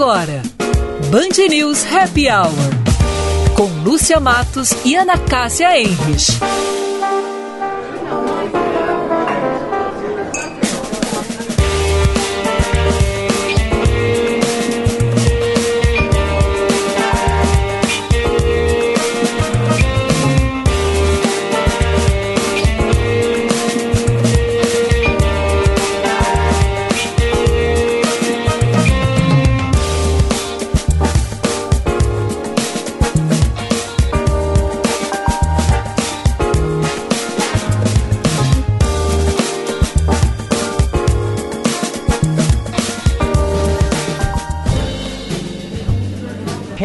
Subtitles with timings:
[0.00, 0.40] agora,
[1.10, 2.54] Band News Happy Hour,
[3.54, 6.38] com Lúcia Matos e Ana Cássia Enres.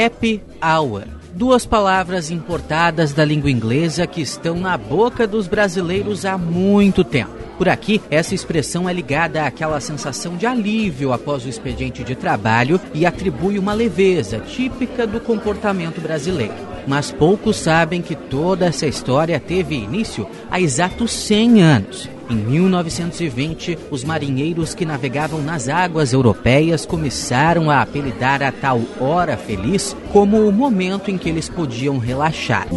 [0.05, 1.05] Happy Hour.
[1.34, 7.32] Duas palavras importadas da língua inglesa que estão na boca dos brasileiros há muito tempo.
[7.58, 12.80] Por aqui, essa expressão é ligada àquela sensação de alívio após o expediente de trabalho
[12.94, 19.40] e atribui uma leveza típica do comportamento brasileiro mas poucos sabem que toda essa história
[19.40, 22.15] teve início há exatos 100 anos.
[22.29, 29.37] Em 1920, os marinheiros que navegavam nas águas europeias começaram a apelidar a tal hora
[29.37, 32.68] feliz como o momento em que eles podiam relaxar.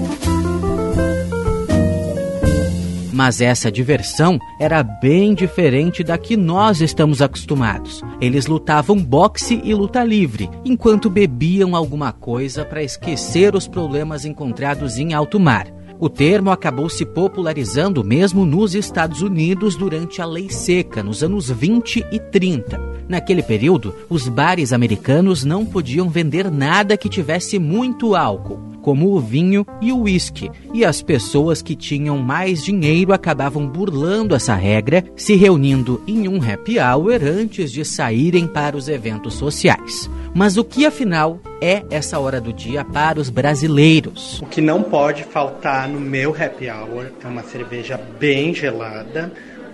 [3.19, 8.01] Mas essa diversão era bem diferente da que nós estamos acostumados.
[8.21, 14.99] Eles lutavam boxe e luta livre, enquanto bebiam alguma coisa para esquecer os problemas encontrados
[14.99, 15.67] em alto mar.
[16.01, 21.51] O termo acabou se popularizando mesmo nos Estados Unidos durante a Lei Seca, nos anos
[21.51, 22.81] 20 e 30.
[23.09, 29.21] Naquele período, os bares americanos não podiam vender nada que tivesse muito álcool, como o
[29.21, 35.05] vinho e o uísque, e as pessoas que tinham mais dinheiro acabavam burlando essa regra,
[35.17, 40.09] se reunindo em um happy hour antes de saírem para os eventos sociais.
[40.35, 44.41] Mas o que afinal é essa hora do dia para os brasileiros?
[44.41, 49.33] O que não pode faltar no meu happy hour é uma cerveja bem gelada,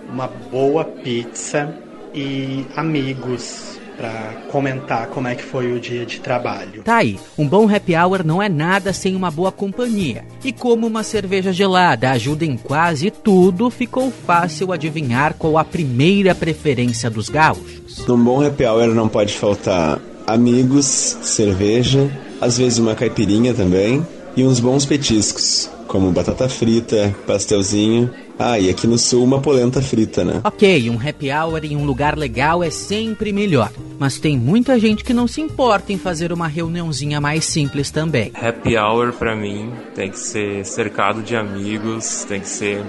[0.09, 1.73] uma boa pizza
[2.13, 6.83] e amigos para comentar como é que foi o dia de trabalho.
[6.83, 10.25] Tá aí, um bom happy hour não é nada sem uma boa companhia.
[10.43, 16.35] E como uma cerveja gelada ajuda em quase tudo, ficou fácil adivinhar qual a primeira
[16.35, 18.05] preferência dos gaúchos.
[18.07, 20.85] Num bom happy hour não pode faltar amigos,
[21.21, 22.09] cerveja,
[22.41, 28.69] às vezes uma caipirinha também e uns bons petiscos, como batata frita, pastelzinho ah, e
[28.69, 30.41] aqui no sul uma polenta frita, né?
[30.43, 33.71] Ok, um happy hour em um lugar legal é sempre melhor.
[33.97, 38.31] Mas tem muita gente que não se importa em fazer uma reuniãozinha mais simples também.
[38.35, 42.83] Happy hour para mim tem que ser cercado de amigos, tem que ser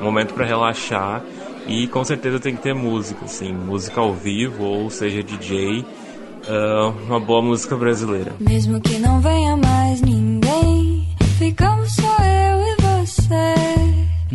[0.00, 1.24] um momento para relaxar
[1.66, 5.86] e com certeza tem que ter música, assim, música ao vivo ou seja DJ, uh,
[6.48, 8.32] ah, uma boa música brasileira.
[8.38, 10.19] Mesmo que não venha mais ninguém,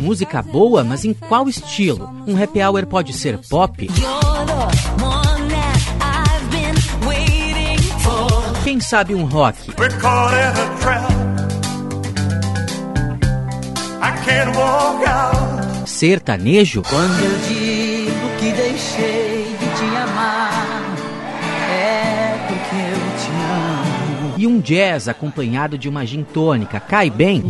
[0.06, 2.08] Música boa, mas em qual estilo?
[2.28, 3.90] Um happy hour pode ser pop?
[8.62, 9.58] Quem sabe um rock?
[15.84, 16.82] Sertanejo?
[16.82, 20.84] Quando eu digo que deixei de te amar,
[21.68, 24.34] é porque eu te amo.
[24.38, 27.42] E um jazz acompanhado de uma gin tônica cai bem?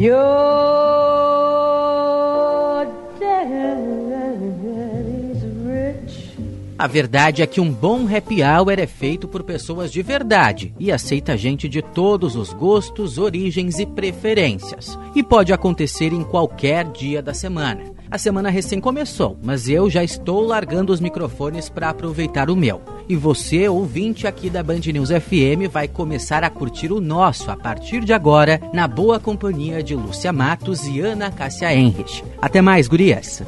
[6.79, 10.93] A verdade é que um bom happy hour é feito por pessoas de verdade e
[10.93, 14.99] aceita gente de todos os gostos, origens e preferências.
[15.15, 17.97] E pode acontecer em qualquer dia da semana.
[18.11, 22.83] A semana recém começou, mas eu já estou largando os microfones para aproveitar o meu.
[23.09, 27.57] E você, ouvinte aqui da Band News FM, vai começar a curtir o nosso a
[27.57, 32.23] partir de agora, na boa companhia de Lúcia Matos e Ana Cássia Henrich.
[32.41, 33.43] Até mais, gurias!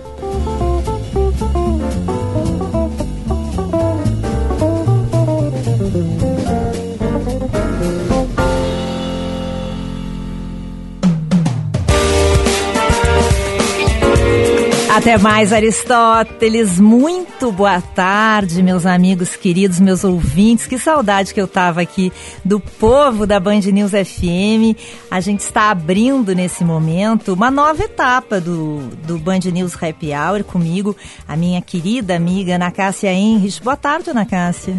[14.98, 16.80] Até mais, Aristóteles.
[16.80, 20.66] Muito boa tarde, meus amigos queridos, meus ouvintes.
[20.66, 22.12] Que saudade que eu tava aqui
[22.44, 24.76] do povo da Band News FM.
[25.08, 30.42] A gente está abrindo nesse momento uma nova etapa do, do Band News Happy Hour
[30.42, 30.96] comigo,
[31.28, 33.62] a minha querida amiga Ana Cássia Henrich.
[33.62, 34.74] Boa tarde, Ana Cássia.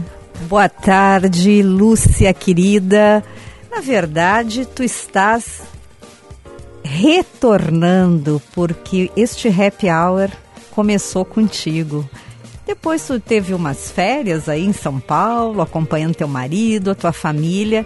[0.49, 3.23] Boa tarde, Lúcia querida.
[3.71, 5.61] Na verdade, tu estás
[6.83, 10.29] retornando, porque este happy hour
[10.71, 12.07] começou contigo.
[12.65, 17.85] Depois tu teve umas férias aí em São Paulo, acompanhando teu marido, a tua família,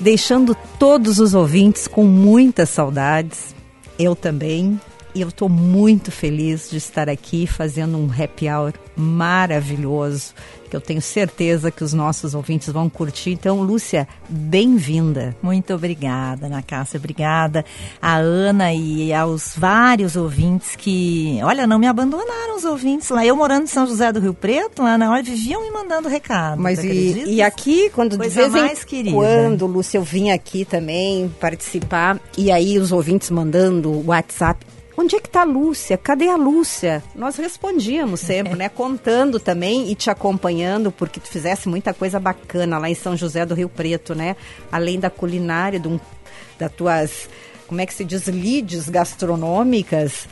[0.00, 3.54] deixando todos os ouvintes com muitas saudades.
[3.98, 4.80] Eu também.
[5.14, 10.32] E eu estou muito feliz de estar aqui fazendo um happy hour maravilhoso
[10.68, 13.30] que eu tenho certeza que os nossos ouvintes vão curtir.
[13.30, 15.34] Então, Lúcia, bem-vinda.
[15.42, 17.64] Muito obrigada, Ana Cássia, obrigada
[18.00, 23.24] a Ana e aos vários ouvintes que, olha, não me abandonaram os ouvintes lá.
[23.24, 26.60] Eu morando em São José do Rio Preto, Ana, olha, viviam me mandando recado.
[26.60, 29.16] Mas e, e, aqui, quando Coisa de vez mais em querida.
[29.16, 34.64] quando, Lúcia, eu vim aqui também participar, e aí os ouvintes mandando WhatsApp,
[35.00, 35.96] Onde é que está a Lúcia?
[35.96, 37.04] Cadê a Lúcia?
[37.14, 38.68] Nós respondíamos sempre, né?
[38.74, 43.46] Contando também e te acompanhando, porque tu fizesse muita coisa bacana lá em São José
[43.46, 44.34] do Rio Preto, né?
[44.72, 46.00] Além da culinária, um,
[46.58, 47.28] das tuas,
[47.68, 50.26] como é que se diz, leads gastronômicas.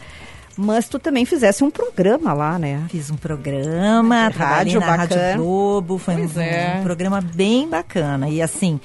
[0.57, 2.85] Mas tu também fizesse um programa lá, né?
[2.91, 5.23] Fiz um programa, rádio na bacana.
[5.23, 6.79] Rádio Globo, foi um, é.
[6.81, 8.29] um programa bem bacana.
[8.29, 8.81] E assim,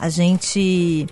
[0.00, 1.06] a gente.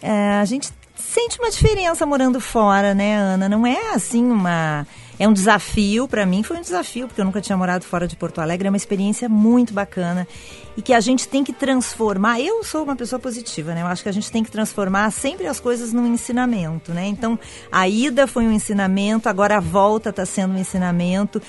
[0.00, 0.77] é, a gente
[1.08, 3.48] sente uma diferença morando fora, né, Ana?
[3.48, 4.86] Não é assim uma.
[5.18, 8.14] É um desafio, para mim foi um desafio, porque eu nunca tinha morado fora de
[8.14, 10.28] Porto Alegre, é uma experiência muito bacana
[10.76, 12.40] e que a gente tem que transformar.
[12.40, 13.82] Eu sou uma pessoa positiva, né?
[13.82, 17.06] Eu acho que a gente tem que transformar sempre as coisas num ensinamento, né?
[17.06, 17.36] Então,
[17.72, 21.42] a ida foi um ensinamento, agora a volta está sendo um ensinamento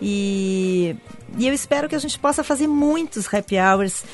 [0.00, 0.94] e,
[1.36, 4.04] e eu espero que a gente possa fazer muitos happy hours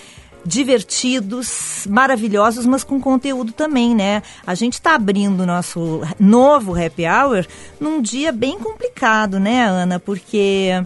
[0.44, 4.22] divertidos, maravilhosos, mas com conteúdo também, né?
[4.46, 7.46] A gente está abrindo nosso novo happy hour
[7.80, 9.98] num dia bem complicado, né, Ana?
[9.98, 10.84] Porque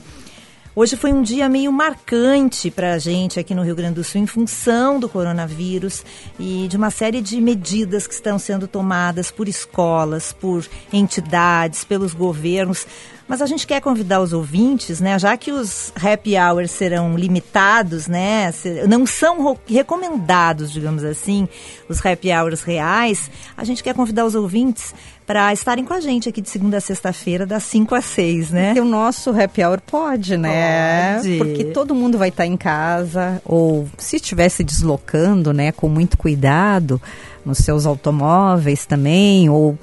[0.78, 4.20] Hoje foi um dia meio marcante para a gente aqui no Rio Grande do Sul,
[4.20, 6.04] em função do coronavírus
[6.38, 12.12] e de uma série de medidas que estão sendo tomadas por escolas, por entidades, pelos
[12.12, 12.86] governos.
[13.28, 15.18] Mas a gente quer convidar os ouvintes, né?
[15.18, 18.52] Já que os happy hours serão limitados, né?
[18.88, 21.48] Não são recomendados, digamos assim,
[21.88, 23.28] os happy hours reais.
[23.56, 24.94] A gente quer convidar os ouvintes
[25.26, 28.66] para estarem com a gente aqui de segunda a sexta-feira, das 5 às 6, né?
[28.66, 31.16] Porque o nosso happy hour pode, né?
[31.16, 31.38] Pode.
[31.38, 36.16] Porque todo mundo vai estar em casa, ou se estiver se deslocando, né, com muito
[36.16, 37.02] cuidado,
[37.44, 39.76] nos seus automóveis também, ou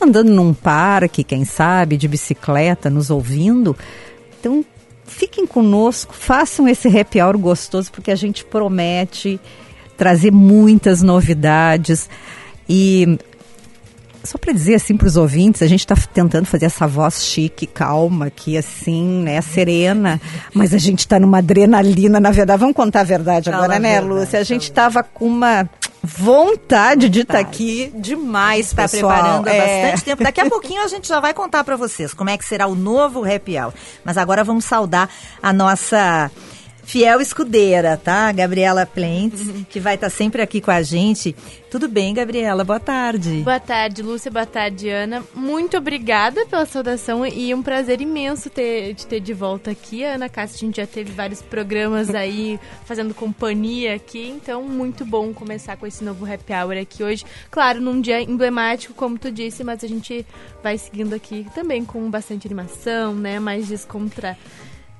[0.00, 3.76] andando num parque, quem sabe, de bicicleta, nos ouvindo.
[4.38, 4.64] Então,
[5.04, 9.40] fiquem conosco, façam esse happy hour gostoso, porque a gente promete
[9.96, 12.08] trazer muitas novidades.
[12.68, 13.18] E
[14.26, 17.66] só para dizer assim para os ouvintes, a gente está tentando fazer essa voz chique,
[17.66, 20.20] calma, aqui assim, né, serena,
[20.52, 22.60] mas a gente está numa adrenalina, na verdade.
[22.60, 24.40] Vamos contar a verdade Fala agora, a né, verdade, Lúcia?
[24.40, 24.88] A gente fala.
[24.88, 25.68] estava com uma
[26.02, 27.54] vontade de estar Vontade.
[27.54, 29.12] aqui demais, está pessoal.
[29.12, 29.82] preparando há É.
[29.82, 30.22] bastante tempo.
[30.22, 32.74] Daqui a pouquinho a gente já vai contar para vocês como é que será o
[32.74, 33.72] novo Happy Hour.
[34.04, 35.08] Mas agora vamos saudar
[35.42, 36.30] a nossa
[36.86, 38.30] fiel escudeira, tá?
[38.30, 41.34] Gabriela Plentes, que vai estar sempre aqui com a gente.
[41.68, 42.62] Tudo bem, Gabriela?
[42.62, 43.42] Boa tarde.
[43.42, 44.30] Boa tarde, Lúcia.
[44.30, 45.22] Boa tarde, Ana.
[45.34, 50.04] Muito obrigada pela saudação e um prazer imenso ter, te ter de volta aqui.
[50.04, 55.34] Ana Cássia, a gente já teve vários programas aí fazendo companhia aqui, então muito bom
[55.34, 57.24] começar com esse novo happy hour aqui hoje.
[57.50, 60.24] Claro, num dia emblemático, como tu disse, mas a gente
[60.62, 63.40] vai seguindo aqui também com bastante animação, né?
[63.40, 63.68] Mais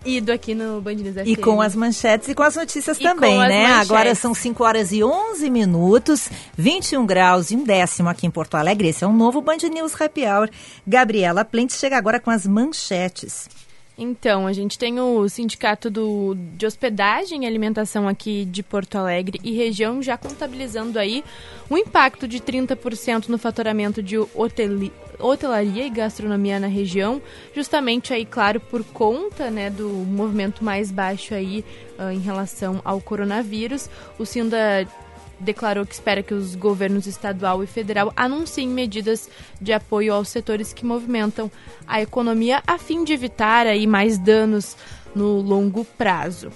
[0.07, 1.41] descontraído aqui no Band News E FM.
[1.41, 3.63] com as manchetes e com as notícias E também, com as né?
[3.63, 3.91] manchetes.
[3.91, 8.55] Agora são 5 horas e 11 minutos, 21 graus e um décimo aqui em Porto
[8.55, 8.89] Alegre.
[8.89, 10.49] Esse é um novo Band News Happy Hour.
[10.87, 13.49] Gabriela Plentes chega agora com as manchetes.
[13.99, 19.41] Então, a gente tem o Sindicato do, de Hospedagem e Alimentação aqui de Porto Alegre
[19.43, 21.25] e região já contabilizando aí
[21.71, 27.21] um impacto de 30% no faturamento de hoteli, hotelaria e gastronomia na região,
[27.55, 31.65] justamente aí, claro, por conta né, do movimento mais baixo aí
[31.99, 33.89] ah, em relação ao coronavírus.
[34.19, 34.87] O Sinda
[35.39, 39.29] declarou que espera que os governos estadual e federal anunciem medidas
[39.61, 41.51] de apoio aos setores que movimentam
[41.87, 44.77] a economia a fim de evitar aí mais danos
[45.15, 46.51] no longo prazo.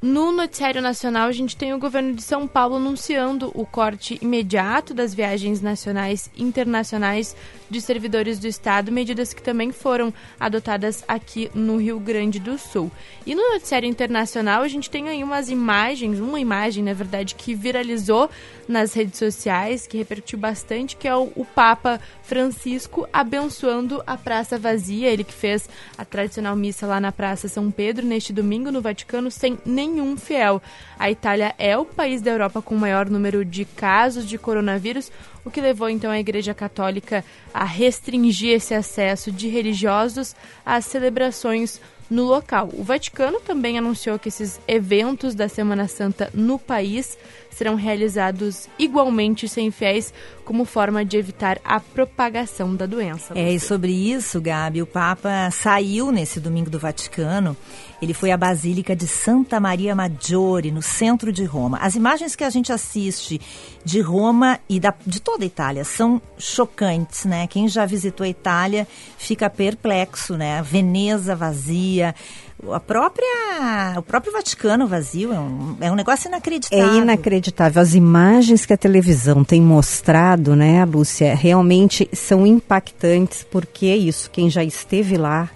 [0.00, 4.94] No noticiário nacional, a gente tem o governo de São Paulo anunciando o corte imediato
[4.94, 7.34] das viagens nacionais e internacionais
[7.68, 12.92] de servidores do Estado, medidas que também foram adotadas aqui no Rio Grande do Sul.
[13.26, 17.52] E no noticiário internacional, a gente tem aí umas imagens, uma imagem, na verdade, que
[17.52, 18.30] viralizou
[18.68, 24.58] nas redes sociais, que repercutiu bastante, que é o, o Papa Francisco abençoando a Praça
[24.58, 28.82] Vazia, ele que fez a tradicional missa lá na Praça São Pedro neste domingo no
[28.82, 30.60] Vaticano sem nenhum fiel.
[30.98, 35.10] A Itália é o país da Europa com o maior número de casos de coronavírus,
[35.44, 41.80] o que levou então a Igreja Católica a restringir esse acesso de religiosos às celebrações
[42.10, 42.70] no local.
[42.72, 47.16] O Vaticano também anunciou que esses eventos da Semana Santa no país
[47.58, 53.36] serão realizados igualmente sem fiéis, como forma de evitar a propagação da doença.
[53.36, 57.56] É, e sobre isso, Gabi, o Papa saiu nesse domingo do Vaticano.
[58.00, 61.78] Ele foi à Basílica de Santa Maria Maggiore, no centro de Roma.
[61.78, 63.40] As imagens que a gente assiste
[63.84, 67.48] de Roma e da, de toda a Itália são chocantes, né?
[67.48, 68.86] Quem já visitou a Itália
[69.18, 70.62] fica perplexo, né?
[70.62, 76.94] Veneza vazia, a própria, o próprio Vaticano vazio é um, é um negócio inacreditável.
[76.94, 77.80] É inacreditável.
[77.80, 84.30] As imagens que a televisão tem mostrado, né, Lúcia, realmente são impactantes, porque é isso,
[84.30, 85.48] quem já esteve lá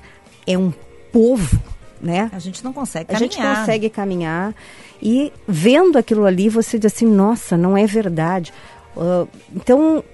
[0.46, 0.72] é um
[1.12, 1.61] povo,
[2.00, 2.30] né?
[2.32, 3.20] A gente não consegue caminhar.
[3.20, 4.54] A gente consegue caminhar
[5.02, 8.52] e vendo aquilo ali, você diz assim, nossa, não é verdade.
[8.96, 10.04] Uh, então,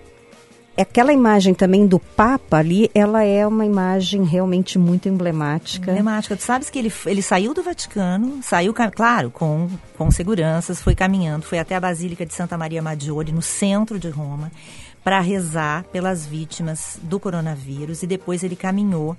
[0.83, 5.91] aquela imagem também do Papa ali, ela é uma imagem realmente muito emblemática.
[5.91, 6.37] Emblemática.
[6.37, 11.45] Tu sabes que ele, ele saiu do Vaticano, saiu, claro, com, com seguranças, foi caminhando,
[11.45, 14.53] foi até a Basílica de Santa Maria Maggiore, no centro de Roma,
[15.03, 19.17] para rezar pelas vítimas do coronavírus e depois ele caminhou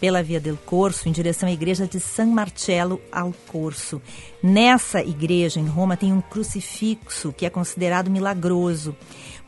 [0.00, 4.00] pela Via del Corso em direção à igreja de San Marcello al Corso.
[4.42, 8.96] Nessa igreja em Roma tem um crucifixo que é considerado milagroso.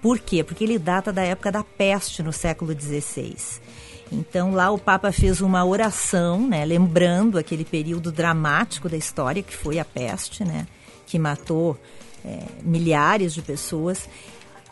[0.02, 0.42] Por quê?
[0.42, 3.37] Porque ele data da época da peste no século XVI.
[4.11, 9.56] Então lá o Papa fez uma oração, né, lembrando aquele período dramático da história que
[9.56, 10.66] foi a peste, né,
[11.06, 11.78] que matou
[12.25, 14.09] é, milhares de pessoas.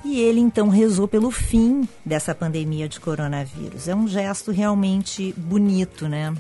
[0.05, 3.87] E ele então rezou pelo fim dessa pandemia de coronavírus.
[3.87, 6.35] É um gesto realmente bonito, né?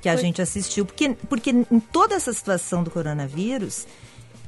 [0.00, 0.22] Que a foi.
[0.22, 0.86] gente assistiu.
[0.86, 3.88] Porque, porque em toda essa situação do coronavírus,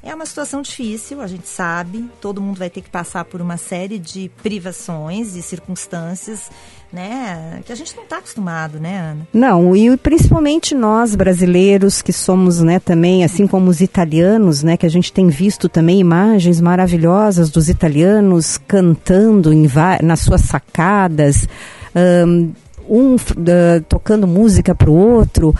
[0.03, 2.09] é uma situação difícil, a gente sabe.
[2.21, 6.51] Todo mundo vai ter que passar por uma série de privações e circunstâncias,
[6.93, 7.61] né?
[7.65, 9.29] Que a gente não está acostumado, né, Ana?
[9.33, 14.87] Não, e principalmente nós brasileiros que somos, né, também, assim como os italianos, né, que
[14.87, 19.69] a gente tem visto também imagens maravilhosas dos italianos cantando em,
[20.03, 21.47] nas suas sacadas.
[21.95, 22.53] Um,
[22.89, 25.55] uh, tocando música para o outro,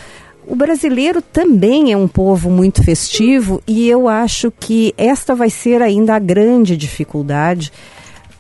[0.47, 5.81] o brasileiro também é um povo muito festivo e eu acho que esta vai ser
[5.81, 7.73] ainda a grande dificuldade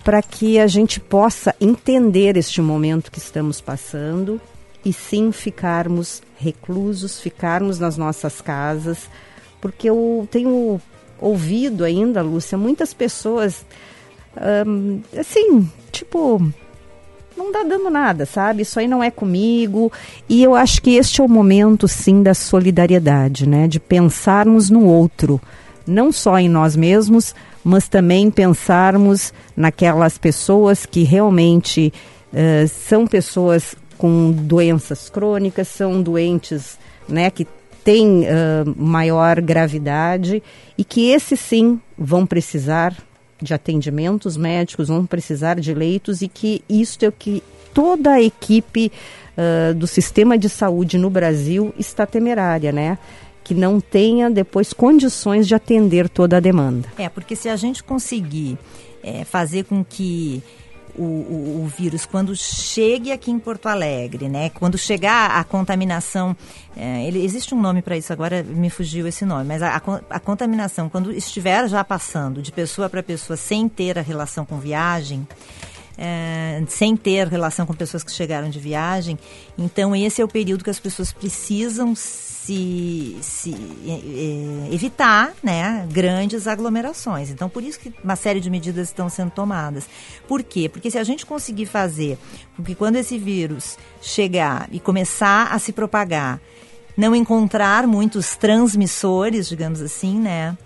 [0.04, 4.40] para que a gente possa entender este momento que estamos passando
[4.84, 9.08] e sim ficarmos reclusos, ficarmos nas nossas casas,
[9.60, 10.80] porque eu tenho
[11.20, 13.64] ouvido ainda, Lúcia, muitas pessoas
[15.18, 16.40] assim, tipo,
[17.36, 18.62] não dá dando nada, sabe?
[18.62, 19.92] Isso aí não é comigo.
[20.28, 23.68] E eu acho que este é o momento, sim, da solidariedade, né?
[23.68, 25.40] De pensarmos no outro,
[25.86, 27.34] não só em nós mesmos,
[27.64, 31.92] mas também pensarmos naquelas pessoas que realmente
[32.32, 37.30] uh, são pessoas com doenças crônicas, são doentes, né?
[37.30, 37.46] Que
[37.84, 40.42] têm uh, maior gravidade
[40.76, 42.96] e que esses sim vão precisar
[43.42, 47.42] de atendimentos médicos, vão precisar de leitos e que isto é o que
[47.74, 48.92] toda a equipe
[49.36, 52.98] uh, do sistema de saúde no Brasil está temerária, né?
[53.42, 56.88] Que não tenha depois condições de atender toda a demanda.
[56.96, 58.56] É, porque se a gente conseguir
[59.02, 60.42] é, fazer com que
[60.96, 64.50] o, o, o, vírus quando chegue aqui em Porto Alegre, né?
[64.50, 66.36] Quando chegar a contaminação,
[66.76, 70.00] é, ele, existe um nome para isso agora, me fugiu esse nome, mas a, a,
[70.10, 74.58] a, contaminação quando estiver já passando de pessoa para pessoa sem ter a relação com
[74.58, 75.26] viagem,
[75.96, 79.18] é, sem ter relação com pessoas que chegaram de viagem,
[79.58, 83.54] então esse é o período que as pessoas precisam se, se
[83.86, 87.30] é, evitar né, grandes aglomerações.
[87.30, 89.88] Então, por isso que uma série de medidas estão sendo tomadas.
[90.26, 90.68] Por quê?
[90.68, 92.18] Porque se a gente conseguir fazer
[92.56, 96.40] com que quando esse vírus chegar e começar a se propagar,
[96.96, 100.56] não encontrar muitos transmissores, digamos assim, né?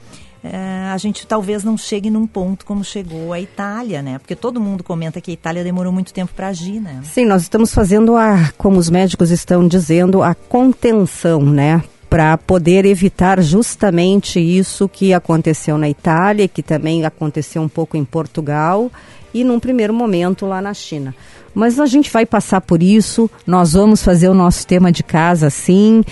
[0.52, 4.18] É, a gente talvez não chegue num ponto como chegou a Itália, né?
[4.18, 7.00] Porque todo mundo comenta que a Itália demorou muito tempo para agir, né?
[7.04, 11.82] Sim, nós estamos fazendo a, como os médicos estão dizendo, a contenção, né?
[12.08, 18.04] Para poder evitar justamente isso que aconteceu na Itália, que também aconteceu um pouco em
[18.04, 18.90] Portugal
[19.34, 21.14] e num primeiro momento lá na China.
[21.54, 25.46] Mas a gente vai passar por isso, nós vamos fazer o nosso tema de casa
[25.48, 26.04] assim,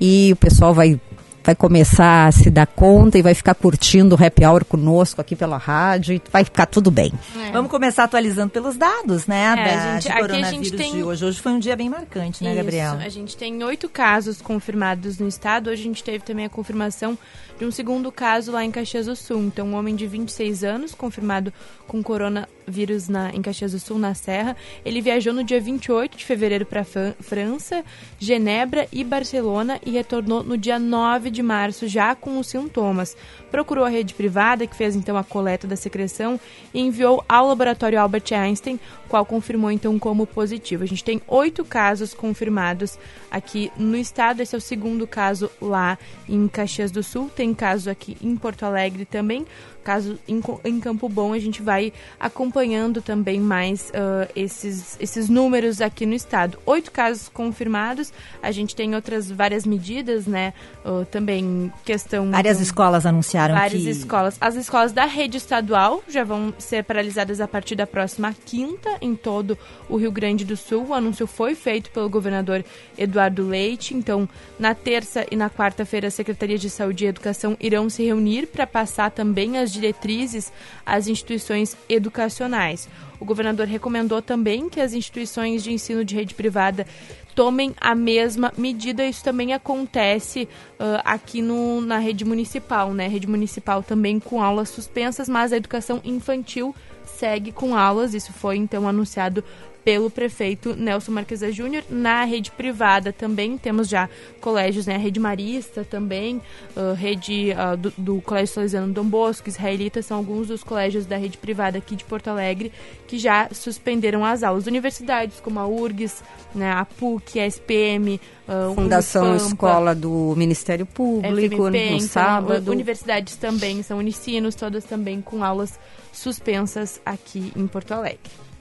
[0.00, 0.98] e o pessoal vai
[1.44, 5.34] vai começar a se dar conta e vai ficar curtindo o happy hour conosco aqui
[5.34, 7.12] pela rádio e vai ficar tudo bem.
[7.48, 7.50] É.
[7.52, 9.54] Vamos começar atualizando pelos dados, né?
[9.58, 11.24] É, da, gente, de a coronavírus gente tem- de hoje.
[11.24, 12.92] Hoje foi um dia bem marcante, né, Isso, Gabriel?
[12.98, 15.70] A gente tem oito casos confirmados no estado.
[15.70, 17.18] Hoje a gente teve também a confirmação
[17.62, 19.44] de um segundo caso lá em Caxias do Sul.
[19.44, 21.52] Então, um homem de 26 anos, confirmado
[21.86, 24.56] com coronavírus na, em Caxias do Sul, na Serra.
[24.84, 27.84] Ele viajou no dia 28 de fevereiro para França,
[28.18, 33.16] Genebra e Barcelona e retornou no dia 9 de março, já com os sintomas.
[33.50, 36.40] Procurou a rede privada, que fez então a coleta da secreção,
[36.74, 40.82] e enviou ao laboratório Albert Einstein, qual confirmou então como positivo.
[40.82, 42.98] A gente tem oito casos confirmados
[43.30, 44.40] aqui no estado.
[44.40, 47.30] Esse é o segundo caso lá em Caxias do Sul.
[47.36, 49.46] Tem caso aqui em Porto Alegre também.
[49.82, 55.80] Caso em, em Campo Bom, a gente vai acompanhando também mais ah, esses, esses números
[55.80, 56.58] aqui no estado.
[56.64, 58.12] Oito casos confirmados.
[58.42, 60.54] A gente tem outras várias medidas, né?
[60.84, 62.30] Ah, também questão.
[62.30, 63.90] Várias do- escolas anunciaram Várias que...
[63.90, 64.36] escolas.
[64.40, 69.14] As escolas da rede estadual já vão ser paralisadas a partir da próxima quinta em
[69.14, 69.58] todo
[69.88, 70.86] o Rio Grande do Sul.
[70.88, 72.64] O anúncio foi feito pelo governador
[72.96, 73.94] Eduardo Leite.
[73.94, 78.46] Então, na terça e na quarta-feira, as secretarias de Saúde e Educação irão se reunir
[78.46, 80.52] para passar também as diretrizes
[80.84, 82.88] às instituições educacionais.
[83.18, 86.86] O governador recomendou também que as instituições de ensino de rede privada
[87.34, 89.04] tomem a mesma medida.
[89.04, 90.48] Isso também acontece
[90.78, 93.08] ah, aqui no, na rede municipal, né?
[93.08, 96.74] Rede municipal também com aulas suspensas, mas a educação infantil
[97.04, 98.14] segue com aulas.
[98.14, 99.44] Isso foi então anunciado
[99.84, 101.84] pelo prefeito Nelson Marquesa Júnior.
[101.90, 104.08] Na rede privada também temos já
[104.40, 104.94] colégios, né?
[104.94, 106.40] A rede Marista também,
[106.76, 111.16] ah, rede ah, do, do Colégio Salesiano Dom Bosco, Israelita, são alguns dos colégios da
[111.16, 112.72] rede privada aqui de Porto Alegre
[113.06, 114.66] que já suspenderam as aulas.
[114.66, 116.22] Universidades como a URGS,
[116.54, 122.70] né, a PUC, a SPM, ah, Fundação Escola do Ministério Público, FMP, no então, sábado.
[122.70, 125.78] Universidades também, são unicinos, todas também com aulas
[126.12, 128.51] suspensas aqui em Porto Alegre.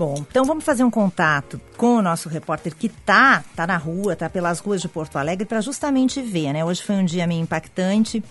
[0.00, 4.16] Bom, então vamos fazer um contato com o nosso repórter que tá, tá na rua,
[4.16, 6.64] tá pelas ruas de Porto Alegre para justamente ver, né?
[6.64, 8.24] Hoje foi um dia meio impactante.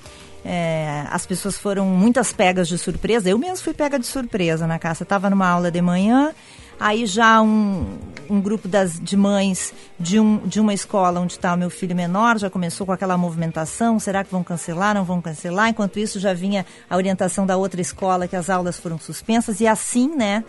[0.43, 3.29] é, as pessoas foram muitas pegas de surpresa.
[3.29, 5.03] Eu mesmo fui pega de surpresa na casa.
[5.03, 6.33] Estava numa aula de manhã,
[6.79, 11.53] aí já um, um grupo das, de mães de, um, de uma escola onde está
[11.53, 13.99] o meu filho menor já começou com aquela movimentação.
[13.99, 14.95] Será que vão cancelar?
[14.95, 15.69] Não vão cancelar?
[15.69, 19.61] Enquanto isso, já vinha a orientação da outra escola que as aulas foram suspensas.
[19.61, 20.43] E assim, né?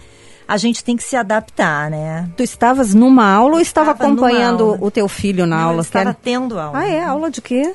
[0.52, 2.28] A gente tem que se adaptar, né?
[2.36, 4.78] Tu estavas numa aula ou estava Estava acompanhando aula.
[4.80, 5.78] o teu filho na Não, aula?
[5.78, 6.78] eu estava Quer- tendo aula.
[6.78, 7.04] Ah, é?
[7.04, 7.72] Aula de quê?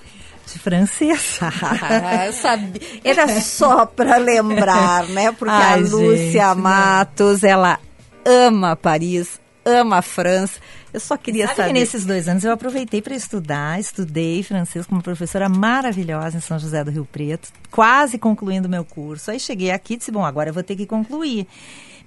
[0.51, 1.39] De francês.
[1.41, 2.81] Ah, eu sabia.
[3.03, 5.31] Era só para lembrar, né?
[5.31, 6.53] Porque Ai, a Lúcia gente, né?
[6.55, 7.79] Matos, ela
[8.25, 10.59] ama Paris, ama a França.
[10.93, 11.67] Eu só queria Sabe saber.
[11.73, 16.41] que nesses dois anos eu aproveitei para estudar, estudei francês com uma professora maravilhosa em
[16.41, 19.29] São José do Rio Preto, quase concluindo meu curso.
[19.31, 21.47] Aí cheguei aqui e disse, bom, agora eu vou ter que concluir.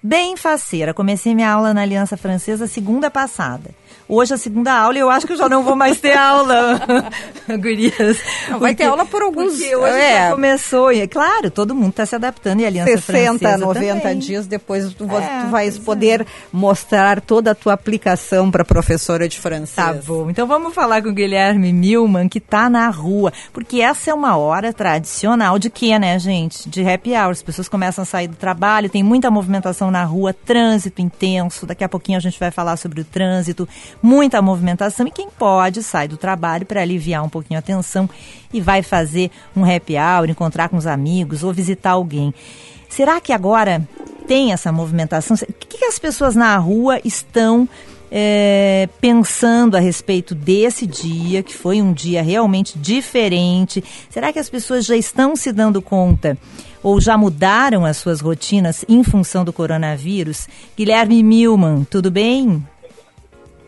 [0.02, 3.70] Bem faceira, comecei minha aula na Aliança Francesa segunda passada.
[4.08, 6.80] Hoje a segunda aula e eu acho que eu já não vou mais ter aula,
[7.60, 8.18] gurias.
[8.48, 10.16] Não, vai ter aula por alguns- Porque hoje é.
[10.28, 13.58] já começou, e é claro, todo mundo está se adaptando e a Aliança 60, Francesa
[13.58, 14.18] 90 também.
[14.18, 19.28] dias depois tu, É, tu vais pois poder mostrar toda a tua aplicação para professora
[19.28, 19.74] de francês.
[19.74, 24.10] Tá bom, então vamos falar com o Guilherme Milman, que tá na rua, porque essa
[24.10, 26.68] é uma hora tradicional de quê, né, gente?
[26.68, 27.30] De happy hour.
[27.30, 31.66] As pessoas começam a sair do trabalho, tem muita movimentação na rua, trânsito intenso.
[31.66, 33.68] Daqui a pouquinho a gente vai falar sobre o trânsito,
[34.02, 35.06] muita movimentação.
[35.06, 38.08] E quem pode sai do trabalho para aliviar um pouquinho a tensão
[38.52, 42.32] e vai fazer um happy hour, encontrar com os amigos ou visitar alguém.
[42.88, 43.86] Será que agora
[44.26, 45.36] tem essa movimentação?
[45.36, 47.68] O que, as pessoas na rua estão
[48.10, 53.82] é, pensando a respeito desse dia, que foi um dia realmente diferente?
[54.10, 56.36] Será que as pessoas já estão se dando conta
[56.82, 60.48] ou já mudaram as suas rotinas em função do coronavírus?
[60.76, 62.62] Guilherme Milman, tudo bem?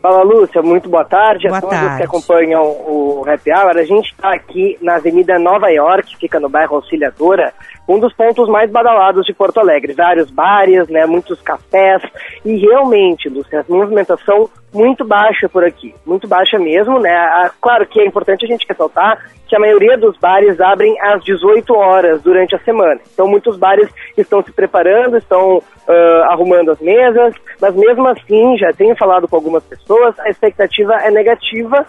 [0.01, 0.61] Fala, Lúcia.
[0.63, 1.97] Muito boa tarde Boa a todos tarde.
[1.97, 3.77] que acompanham o Happy Hour.
[3.77, 7.53] A gente está aqui na Avenida Nova York, fica no bairro Auxiliadora,
[7.87, 9.93] um dos pontos mais badalados de Porto Alegre.
[9.93, 12.01] Vários bares, né, muitos cafés
[12.45, 17.11] e realmente, Lúcia, a movimentação muito baixa por aqui, muito baixa mesmo, né?
[17.11, 21.21] Ah, Claro que é importante a gente ressaltar que a maioria dos bares abrem às
[21.23, 22.99] 18 horas durante a semana.
[23.13, 28.71] Então muitos bares estão se preparando, estão ah, arrumando as mesas, mas mesmo assim, já
[28.71, 31.85] tenho falado com algumas pessoas, a expectativa é negativa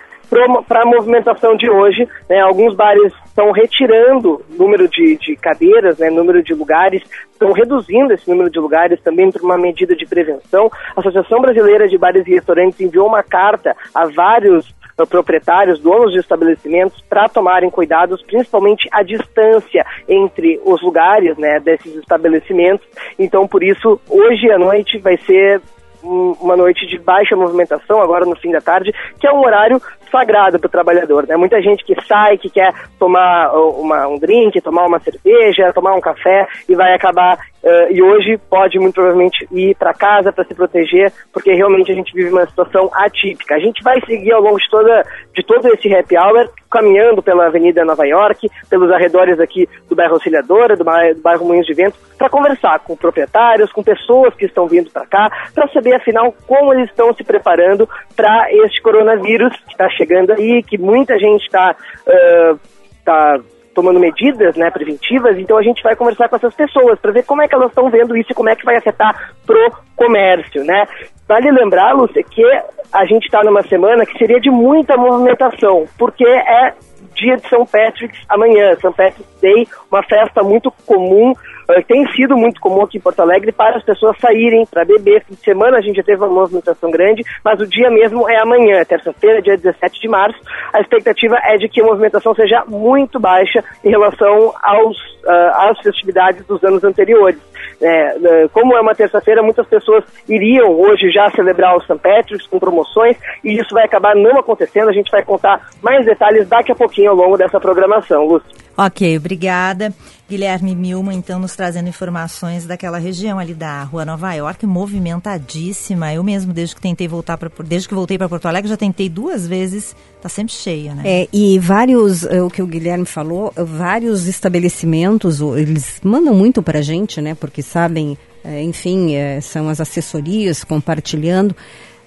[0.67, 2.09] para a movimentação de hoje.
[2.29, 2.41] Né?
[2.41, 8.29] Alguns bares estão retirando número de, de cadeiras, né, número de lugares, estão reduzindo esse
[8.29, 10.71] número de lugares também por uma medida de prevenção.
[10.97, 14.69] A Associação Brasileira de Bares e Restaurantes enviou uma carta a vários
[14.99, 21.61] uh, proprietários, donos de estabelecimentos, para tomarem cuidados, principalmente a distância entre os lugares né,
[21.61, 22.87] desses estabelecimentos.
[23.19, 25.61] Então, por isso, hoje à noite vai ser
[26.05, 29.81] uma noite de baixa movimentação, agora no fim da tarde, que é um horário
[30.13, 31.27] sagrado para o trabalhador.
[31.27, 31.37] Né?
[31.37, 36.01] Muita gente que sai, que quer tomar uma, um drink, tomar uma cerveja, tomar um
[36.01, 37.39] café e vai acabar.
[37.63, 41.95] Uh, e hoje pode muito provavelmente ir para casa para se proteger, porque realmente a
[41.95, 43.55] gente vive uma situação atípica.
[43.55, 45.03] A gente vai seguir ao longo de, toda,
[45.35, 50.15] de todo esse happy hour, caminhando pela Avenida Nova York, pelos arredores aqui do bairro
[50.15, 54.91] Auxiliadora, do bairro, Moinhos de Vento, para conversar com proprietários, com pessoas que estão vindo
[54.91, 59.89] para cá, para saber afinal como eles estão se preparando para este coronavírus que está
[59.91, 61.75] chegando aí, que muita gente está
[62.07, 62.59] uh,
[63.05, 63.41] tá
[63.75, 67.43] tomando medidas né, preventivas, então a gente vai conversar com essas pessoas para ver como
[67.43, 70.87] é que elas estão vendo isso e como é que vai afetar pro comércio, né?
[71.27, 72.45] Vale lembrar, Lúcia, que
[72.93, 76.75] a gente está numa semana que seria de muita movimentação, porque é
[77.15, 82.37] dia de São Patrick's amanhã, São Patrick's Day, uma festa muito comum uh, tem sido
[82.37, 85.25] muito comum aqui em Porto Alegre para as pessoas saírem para beber.
[85.25, 88.41] Fim de semana a gente já teve uma movimentação grande, mas o dia mesmo é
[88.41, 90.39] amanhã, terça-feira, dia 17 de março.
[90.73, 95.79] A expectativa é de que a movimentação seja muito baixa em relação aos, uh, às
[95.81, 97.41] festividades dos anos anteriores.
[97.83, 101.99] É, como é uma terça-feira, muitas pessoas iriam hoje já celebrar o St.
[101.99, 104.89] Patrick's com promoções e isso vai acabar não acontecendo.
[104.89, 108.63] A gente vai contar mais detalhes daqui a pouquinho ao longo dessa programação, Lúcia.
[108.77, 109.95] Ok, obrigada.
[110.29, 116.13] Guilherme Milman, então, nos trazendo informações daquela região ali da Rua Nova York, movimentadíssima.
[116.13, 119.11] Eu mesmo, desde que tentei voltar para desde que voltei para Porto Alegre, já tentei
[119.11, 121.03] duas vezes, está sempre cheia, né?
[121.05, 126.79] É, e vários, é, o que o Guilherme falou, vários estabelecimentos, eles mandam muito para
[126.79, 127.35] a gente, né?
[127.35, 131.55] Porque sabem, é, enfim, é, são as assessorias compartilhando.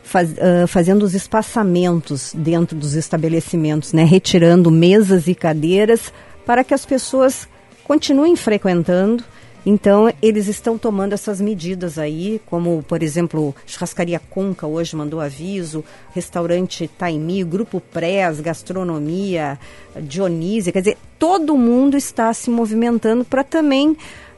[0.08, 4.04] Faz, uh, fazendo os espaçamentos dentro dos estabelecimentos, né?
[4.04, 6.14] retirando mesas e cadeiras
[6.46, 7.48] para que as pessoas
[7.84, 9.24] continuem frequentando.
[9.66, 15.84] Então, eles estão tomando essas medidas aí, como, por exemplo, Churrascaria Conca hoje mandou aviso,
[16.14, 19.58] restaurante Taimi, Grupo Prés, Gastronomia,
[20.04, 23.98] Dionísia, quer dizer, todo mundo está se movimentando para também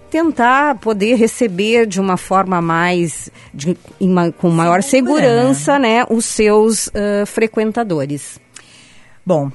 [0.10, 6.88] tentar poder receber de uma forma mais, de, uma, com maior segurança, né, os seus
[6.88, 8.40] uh, frequentadores.
[9.26, 9.52] Bom,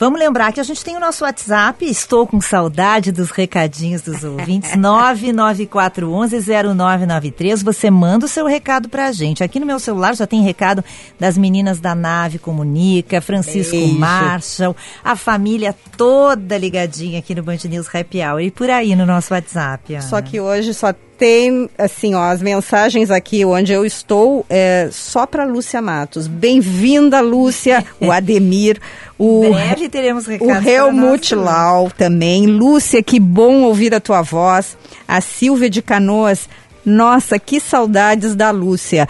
[0.00, 1.84] Vamos lembrar que a gente tem o nosso WhatsApp.
[1.84, 4.70] Estou com saudade dos recadinhos dos ouvintes.
[4.80, 7.62] 994110993.
[7.62, 9.44] Você manda o seu recado para a gente.
[9.44, 10.82] Aqui no meu celular já tem recado
[11.18, 13.98] das meninas da nave Comunica, Francisco Beijo.
[13.98, 19.04] Marshall, a família toda ligadinha aqui no Band News Happy Hour e por aí no
[19.04, 19.96] nosso WhatsApp.
[19.96, 20.02] Ana.
[20.02, 25.26] Só que hoje só tem, assim, ó, as mensagens aqui onde eu estou é só
[25.26, 26.26] para Lúcia Matos.
[26.26, 28.80] Bem-vinda, Lúcia, o Ademir,
[29.18, 32.46] o, Breve teremos o Helmut Lau também.
[32.46, 34.78] Lúcia, que bom ouvir a tua voz.
[35.06, 36.48] A Silvia de Canoas,
[36.86, 39.06] nossa, que saudades da Lúcia.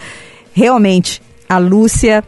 [0.51, 2.25] Realmente, a Lúcia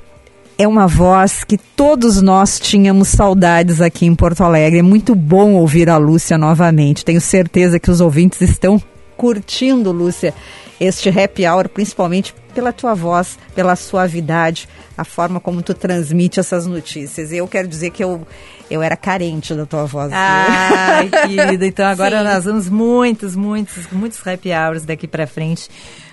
[0.57, 4.79] é uma voz que todos nós tínhamos saudades aqui em Porto Alegre.
[4.79, 7.03] É muito bom ouvir a Lúcia novamente.
[7.03, 8.81] Tenho certeza que os ouvintes estão
[9.23, 10.33] curtindo, Lúcia,
[10.77, 16.67] este happy hour, principalmente pela tua voz, pela suavidade, a forma como tu transmite essas
[16.67, 17.31] notícias.
[17.31, 18.27] Eu quero dizer que eu,
[18.69, 20.11] eu era carente da tua voz.
[20.11, 22.23] Ai, querida, então agora Sim.
[22.25, 25.69] nós vamos muitos, muitos, muitos happy hours daqui para frente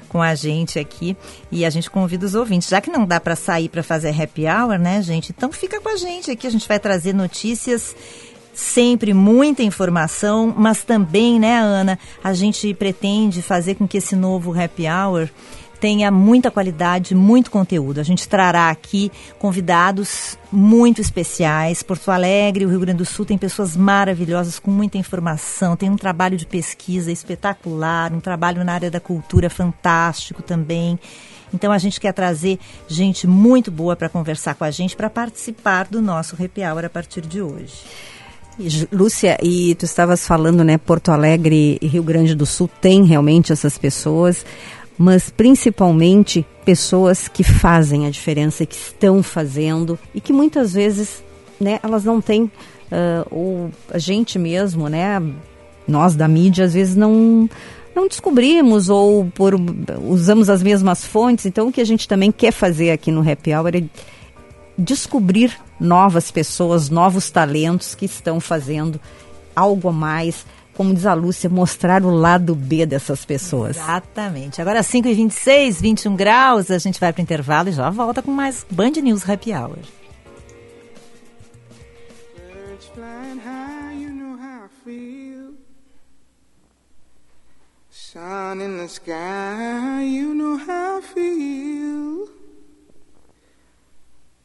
[0.08, 1.16] com a gente aqui
[1.50, 2.68] e a gente convida os ouvintes.
[2.68, 5.34] Já que não dá para sair para fazer happy hour, né, gente?
[5.36, 7.92] Então fica com a gente aqui, a gente vai trazer notícias
[8.54, 14.58] sempre muita informação, mas também, né, Ana, a gente pretende fazer com que esse novo
[14.58, 15.28] happy hour
[15.80, 18.00] tenha muita qualidade, muito conteúdo.
[18.00, 21.82] A gente trará aqui convidados muito especiais.
[21.82, 25.96] Porto Alegre, o Rio Grande do Sul tem pessoas maravilhosas com muita informação, tem um
[25.96, 30.98] trabalho de pesquisa espetacular, um trabalho na área da cultura fantástico também.
[31.52, 35.86] Então a gente quer trazer gente muito boa para conversar com a gente, para participar
[35.86, 37.72] do nosso Happy Hour a partir de hoje.
[38.92, 43.52] Lúcia, e tu estavas falando, né, Porto Alegre e Rio Grande do Sul tem realmente
[43.52, 44.44] essas pessoas,
[44.98, 51.22] mas principalmente pessoas que fazem a diferença, que estão fazendo e que muitas vezes,
[51.58, 55.22] né, elas não têm, uh, ou a gente mesmo, né,
[55.88, 57.48] nós da mídia às vezes não
[57.94, 59.54] não descobrimos ou por,
[60.06, 61.44] usamos as mesmas fontes.
[61.44, 63.82] Então, o que a gente também quer fazer aqui no Happy Hour é
[64.78, 69.00] descobrir novas pessoas, novos talentos que estão fazendo
[69.56, 70.44] algo a mais
[70.80, 73.76] como diz a Lúcia, mostrar o lado B dessas pessoas.
[73.76, 74.62] Exatamente.
[74.62, 78.64] Agora 5h26, 21 graus, a gente vai para o intervalo e já volta com mais
[78.70, 79.76] Band News Happy Hour.
[87.90, 91.79] Sun in the sky, you know how I feel.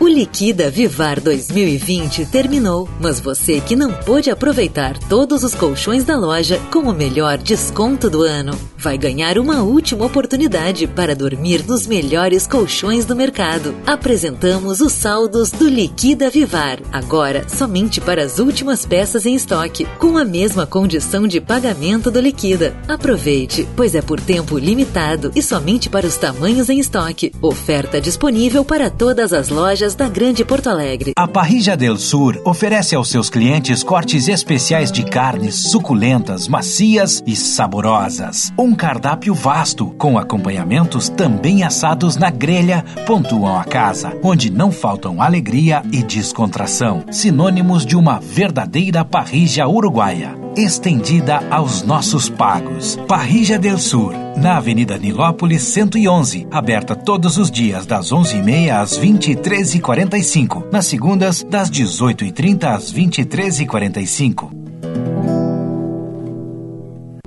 [0.00, 6.16] O Liquida Vivar 2020 terminou, mas você que não pôde aproveitar todos os colchões da
[6.16, 11.86] loja com o melhor desconto do ano, vai ganhar uma última oportunidade para dormir nos
[11.86, 13.74] melhores colchões do mercado.
[13.86, 20.16] Apresentamos os saldos do Liquida Vivar, agora somente para as últimas peças em estoque, com
[20.16, 22.74] a mesma condição de pagamento do Liquida.
[22.88, 27.32] Aproveite, pois é por tempo limitado e somente para os tamanhos em estoque.
[27.42, 31.12] Oferta disponível para todas as lojas da Grande Porto Alegre.
[31.16, 37.36] A Parrilla del Sur oferece aos seus clientes cortes especiais de carnes suculentas, macias e
[37.36, 38.52] saborosas.
[38.58, 45.20] Um cardápio vasto, com acompanhamentos também assados na grelha, pontuam a casa, onde não faltam
[45.22, 52.98] alegria e descontração, sinônimos de uma verdadeira parrija uruguaia estendida aos nossos pagos.
[53.06, 60.70] Parrija del Sur, na Avenida Nilópolis 111, aberta todos os dias das 11h30 às 23h45,
[60.72, 64.79] nas segundas das 18h30 às 23h45.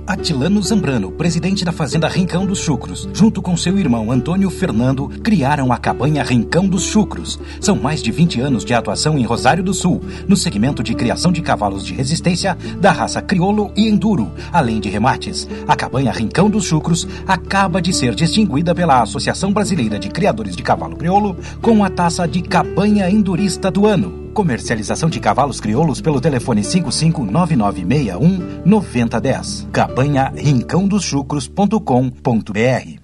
[0.06, 5.72] Atilano Zambrano, presidente da Fazenda Rincão dos Chucros, junto com seu irmão Antônio Fernando, criaram
[5.72, 7.40] a cabanha Rincão dos Chucros.
[7.58, 11.32] São mais de 20 anos de atuação em Rosário do Sul, no segmento de criação
[11.32, 15.48] de cavalos de resistência da raça crioulo e enduro, além de remates.
[15.66, 20.62] A cabanha Rincão dos Chucros acaba de ser distinguida pela Associação Brasileira de Criadores de
[20.62, 24.23] Cavalo Crioulo com a taça de Cabanha Endurista do Ano.
[24.34, 29.68] Comercialização de cavalos crioulos pelo telefone 559961 9010.
[29.72, 33.03] Cabanha rincãodoschucros.com.br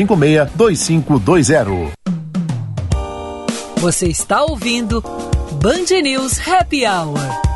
[0.05, 1.91] 9556 2520.
[3.77, 5.01] Você está ouvindo
[5.61, 7.50] Band News Happy Hour.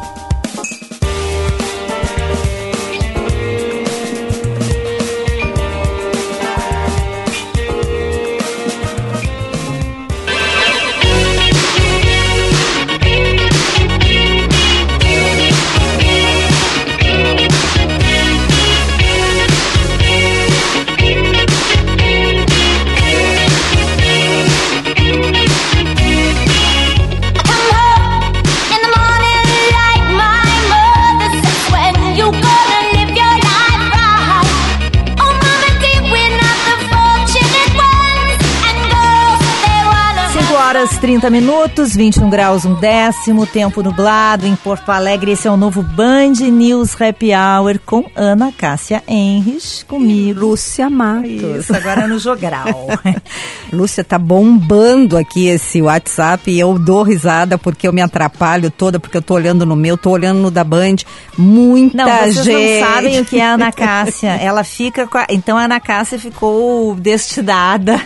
[41.06, 45.34] 30 minutos, 21 graus, um décimo, tempo nublado em Porto Alegre.
[45.34, 50.40] Esse é o novo Band News Happy Hour com Ana Cássia Henrich, comigo.
[50.40, 51.60] Lúcia Matos.
[51.60, 52.88] Isso, agora no Jogral.
[53.72, 59.00] Lúcia, tá bombando aqui esse WhatsApp e eu dou risada porque eu me atrapalho toda,
[59.00, 60.96] porque eu tô olhando no meu, tô olhando no da Band.
[61.38, 62.80] Muita não, vocês gente.
[62.82, 64.30] não sabem o que é a Ana Cássia.
[64.42, 65.28] Ela fica com a...
[65.30, 68.02] Então a Ana Cássia ficou destinada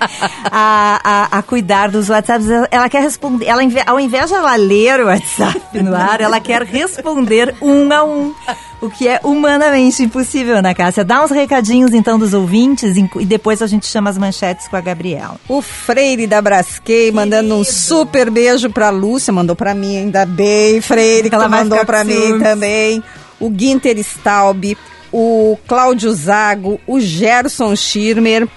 [0.51, 2.49] a, a, a cuidar dos WhatsApps.
[2.69, 6.39] Ela, ela quer responder, ela, ao invés de ela ler o WhatsApp no ar, ela
[6.39, 8.33] quer responder um a um.
[8.81, 11.03] O que é humanamente impossível, Ana Cássia.
[11.03, 14.81] Dá uns recadinhos então dos ouvintes e depois a gente chama as manchetes com a
[14.81, 15.35] Gabriela.
[15.47, 20.81] O Freire da Brasquei mandando um super beijo pra Lúcia, mandou pra mim, ainda bem,
[20.81, 23.03] Freire, que ela mandou pra mim também.
[23.39, 24.77] O Ginter Staub,
[25.11, 28.47] o Cláudio Zago, o Gerson Schirmer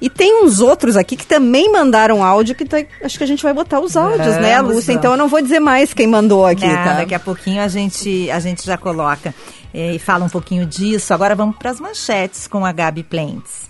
[0.00, 3.42] E tem uns outros aqui que também mandaram áudio que tá, acho que a gente
[3.42, 4.86] vai botar os áudios, né, Vamos, Lúcia?
[4.86, 4.88] vamos.
[4.88, 6.94] Então eu não vou dizer mais quem mandou aqui, Não, tá?
[6.94, 9.34] Daqui a pouquinho a gente, a gente já coloca
[9.74, 11.12] eh, e fala um pouquinho disso.
[11.12, 13.68] Agora vamos para as manchetes com a Gabi Plentes.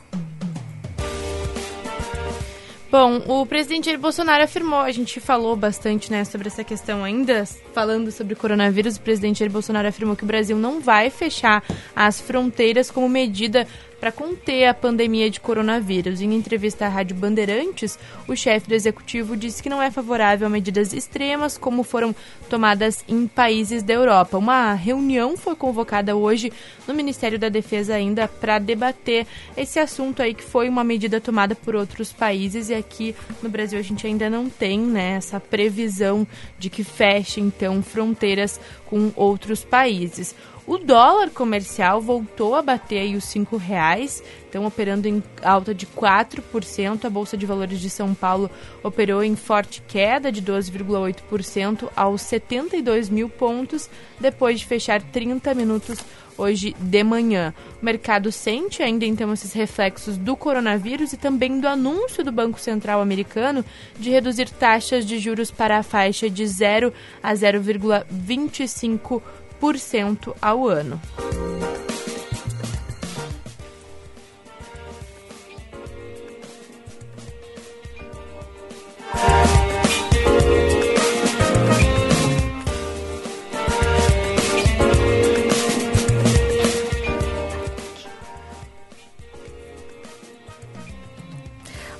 [2.90, 7.44] Bom, o presidente Jair Bolsonaro afirmou, a gente falou bastante né, sobre essa questão ainda,
[7.74, 11.62] falando sobre o coronavírus, o presidente Jair Bolsonaro afirmou que o Brasil não vai fechar
[11.94, 13.66] as fronteiras como medida
[14.00, 16.20] para conter a pandemia de coronavírus.
[16.20, 20.50] Em entrevista à Rádio Bandeirantes, o chefe do executivo disse que não é favorável a
[20.50, 22.14] medidas extremas como foram
[22.48, 24.38] tomadas em países da Europa.
[24.38, 26.52] Uma reunião foi convocada hoje
[26.86, 31.54] no Ministério da Defesa ainda para debater esse assunto aí que foi uma medida tomada
[31.54, 36.26] por outros países e aqui no Brasil a gente ainda não tem né, essa previsão
[36.58, 40.34] de que feche então fronteiras com outros países.
[40.68, 45.86] O dólar comercial voltou a bater aí os cinco reais, então operando em alta de
[45.86, 47.06] 4%.
[47.06, 48.50] A Bolsa de Valores de São Paulo
[48.82, 53.88] operou em forte queda de 12,8% aos 72 mil pontos,
[54.20, 56.00] depois de fechar 30 minutos
[56.36, 57.54] hoje de manhã.
[57.80, 62.60] O mercado sente ainda então esses reflexos do coronavírus e também do anúncio do Banco
[62.60, 63.64] Central americano
[63.98, 69.22] de reduzir taxas de juros para a faixa de 0 a 0,25%
[70.40, 71.00] ao ano.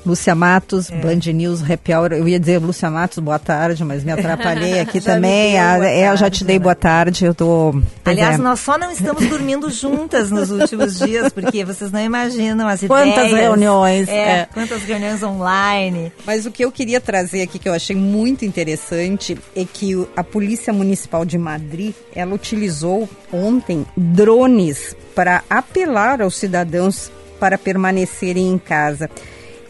[0.09, 0.97] Lúcia Matos, É.
[0.97, 2.13] Band News, Happy Hour.
[2.15, 5.59] Eu ia dizer Lúcia Matos, boa tarde, mas me atrapalhei aqui também.
[5.59, 6.63] Ah, boa é, eu já tarde, te dei né?
[6.63, 7.75] boa tarde, eu tô...
[8.05, 8.39] Aliás, é.
[8.43, 13.27] nós só não estamos dormindo juntas nos últimos dias, porque vocês não imaginam as Quantas
[13.29, 13.39] ideias.
[13.41, 14.49] reuniões, É, é.
[14.53, 16.11] quantas reuniões online.
[16.27, 20.25] Mas o que eu queria trazer aqui, que eu achei muito interessante, é que a
[20.25, 28.59] Polícia Municipal de Madrid, ela utilizou ontem drones para apelar aos cidadãos para permanecerem em
[28.59, 29.11] casa.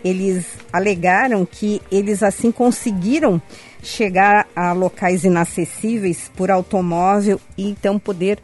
[0.05, 3.41] Eles alegaram que eles assim conseguiram
[3.83, 8.39] chegar a locais inacessíveis por automóvel e então poder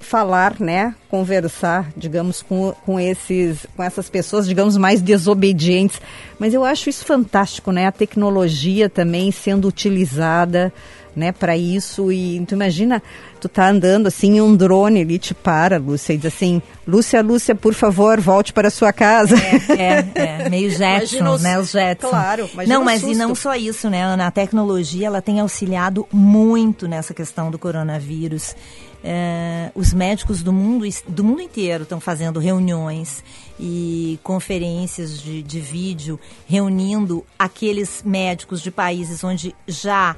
[0.00, 6.00] falar, né, conversar, digamos, com, com esses, com essas pessoas, digamos, mais desobedientes.
[6.38, 7.86] Mas eu acho isso fantástico, né?
[7.86, 10.72] A tecnologia também sendo utilizada,
[11.14, 12.10] né, para isso.
[12.10, 13.02] E tu imagina,
[13.40, 17.22] tu tá andando assim e um drone ali te para, Lúcia, e diz assim, Lúcia,
[17.22, 19.34] Lúcia, por favor, volte para a sua casa.
[19.36, 22.08] É, é, meio Jetson, os- né, os Jetson.
[22.10, 24.26] Claro, Não, mas e não só isso, né, Ana?
[24.26, 28.54] A tecnologia, ela tem auxiliado muito nessa questão do coronavírus.
[29.02, 33.24] É, os médicos do mundo, do mundo inteiro estão fazendo reuniões
[33.58, 40.14] e conferências de, de vídeo, reunindo aqueles médicos de países onde já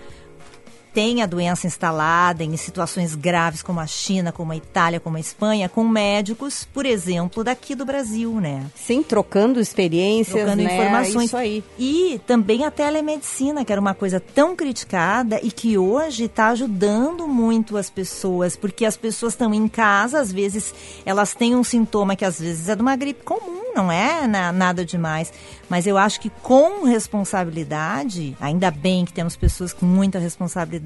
[0.92, 5.20] tem a doença instalada em situações graves como a China, como a Itália, como a
[5.20, 8.66] Espanha, com médicos, por exemplo, daqui do Brasil, né?
[8.74, 10.74] Sim, trocando experiências, Trocando né?
[10.74, 11.26] informações.
[11.26, 11.64] Isso aí.
[11.78, 17.26] E também a telemedicina, que era uma coisa tão criticada e que hoje está ajudando
[17.26, 20.74] muito as pessoas, porque as pessoas estão em casa, às vezes
[21.06, 24.52] elas têm um sintoma que às vezes é de uma gripe comum, não é na-
[24.52, 25.32] nada demais.
[25.70, 30.81] Mas eu acho que com responsabilidade, ainda bem que temos pessoas com muita responsabilidade,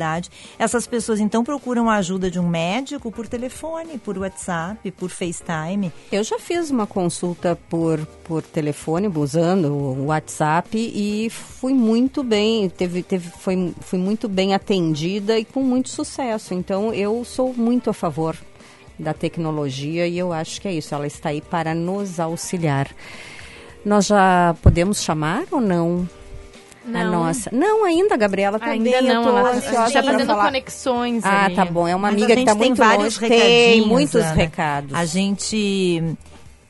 [0.58, 5.92] essas pessoas então procuram a ajuda de um médico por telefone, por WhatsApp, por FaceTime.
[6.12, 12.68] Eu já fiz uma consulta por, por telefone, usando o WhatsApp, e fui muito bem,
[12.68, 16.54] teve, teve, foi, fui muito bem atendida e com muito sucesso.
[16.54, 18.36] Então, eu sou muito a favor
[18.98, 22.88] da tecnologia e eu acho que é isso, ela está aí para nos auxiliar.
[23.84, 26.08] Nós já podemos chamar ou não?
[26.86, 27.10] A Não.
[27.24, 27.50] nossa.
[27.52, 28.94] Não, ainda, Gabriela, também.
[28.94, 30.44] Ainda não, eu tô ela- a ansiosa gente tá fazendo falar.
[30.44, 31.54] conexões Ah, ali.
[31.56, 31.88] tá bom.
[31.88, 33.28] É uma Mas amiga a que tem muito vários longe.
[33.28, 34.32] Tem recadinhos, muitos Ana.
[34.34, 34.94] recados.
[34.94, 36.16] A gente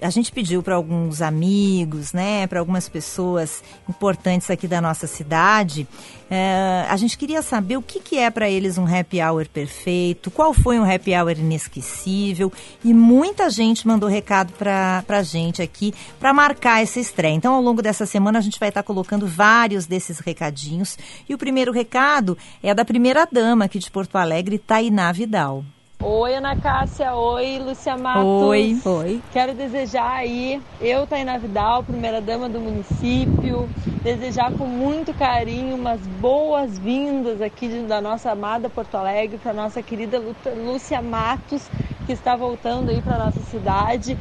[0.07, 5.87] a gente pediu para alguns amigos, né, para algumas pessoas importantes aqui da nossa cidade.
[6.31, 10.31] eh, a gente queria saber o que, que é para eles um happy hour perfeito,
[10.31, 12.53] qual foi um happy hour inesquecível
[12.85, 17.35] e muita gente mandou recado para a gente aqui para marcar essa estreia.
[17.35, 20.97] Então, ao longo dessa semana, a gente vai estar colocando vários desses recadinhos.
[21.29, 25.65] E o primeiro recado é da primeira dama aqui de Porto Alegre, Tainá Vidal.
[26.01, 27.15] Oi, Ana Cássia.
[27.15, 28.43] Oi, Lúcia Matos.
[28.43, 28.79] Oi.
[28.85, 29.23] Oi.
[29.33, 33.69] Quero desejar aí, eu, Tainá Vidal, primeira dama do município,
[34.05, 39.83] desejar com muito carinho umas boas-vindas aqui de- da nossa amada Porto Alegre para nossa
[39.83, 40.23] querida
[40.55, 41.69] Lúcia Matos,
[42.07, 44.19] que está voltando aí para nossa cidade.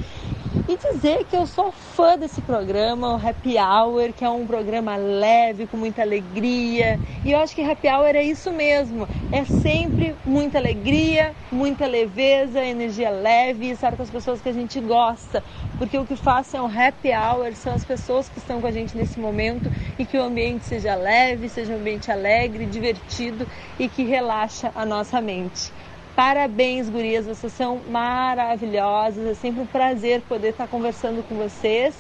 [0.68, 4.96] E dizer que eu sou fã desse programa, o Happy Hour, que é um programa
[4.96, 7.00] leve, com muita alegria.
[7.24, 9.08] E eu acho que Happy Hour é isso mesmo.
[9.32, 14.80] É sempre muita alegria, muita leveza, energia leve estar com as pessoas que a gente
[14.80, 15.44] gosta.
[15.78, 18.72] Porque o que faz é um Happy Hour, são as pessoas que estão com a
[18.72, 23.48] gente nesse momento e que o ambiente seja leve, seja um ambiente alegre, divertido
[23.78, 25.72] e que relaxa a nossa mente.
[26.16, 29.28] Parabéns, gurias, vocês são maravilhosas.
[29.28, 31.94] É sempre um prazer poder estar conversando com vocês.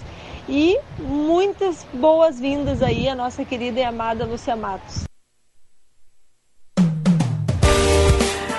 [0.48, 5.04] E muitas boas-vindas aí à nossa querida e amada Lúcia Matos.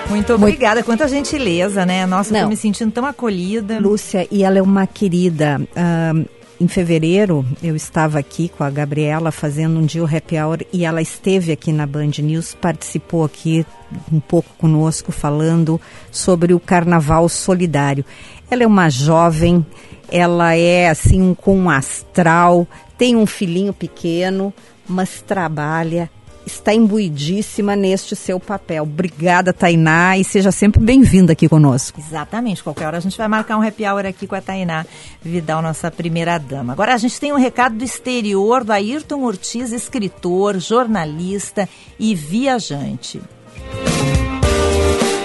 [0.09, 2.05] Muito obrigada, quanta gentileza, né?
[2.05, 2.41] Nossa, Não.
[2.43, 3.79] tô me sentindo tão acolhida.
[3.79, 5.59] Lúcia, e ela é uma querida.
[5.59, 10.59] Uh, em fevereiro, eu estava aqui com a Gabriela fazendo um dia o happy hour
[10.73, 13.65] e ela esteve aqui na Band News, participou aqui
[14.11, 15.79] um pouco conosco falando
[16.11, 18.03] sobre o carnaval solidário.
[18.49, 19.63] Ela é uma jovem,
[20.09, 24.51] ela é assim com um astral, tem um filhinho pequeno,
[24.87, 26.09] mas trabalha
[26.47, 28.83] está imbuidíssima neste seu papel.
[28.83, 31.99] Obrigada, Tainá, e seja sempre bem-vinda aqui conosco.
[31.99, 34.85] Exatamente, qualquer hora a gente vai marcar um happy hour aqui com a Tainá
[35.21, 36.73] Vidal, nossa primeira dama.
[36.73, 41.67] Agora a gente tem um recado do exterior do Ayrton Ortiz, escritor, jornalista
[41.99, 43.21] e viajante.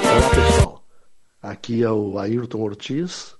[0.04, 0.82] Olá, pessoal.
[1.40, 3.34] Aqui é o Ayrton Ortiz.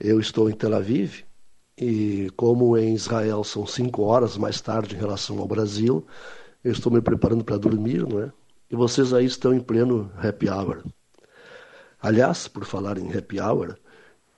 [0.00, 1.22] Eu estou em Tel Aviv
[1.78, 6.04] e como em Israel são cinco horas mais tarde em relação ao Brasil,
[6.64, 8.32] eu estou me preparando para dormir, não é?
[8.70, 10.82] E vocês aí estão em pleno happy hour.
[12.00, 13.76] Aliás, por falar em happy hour,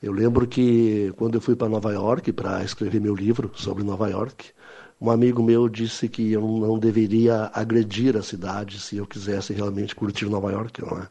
[0.03, 4.09] eu lembro que quando eu fui para Nova York para escrever meu livro sobre Nova
[4.11, 4.53] York,
[5.01, 9.95] um amigo meu disse que eu não deveria agredir a cidade se eu quisesse realmente
[9.95, 11.09] curtir Nova York, não é?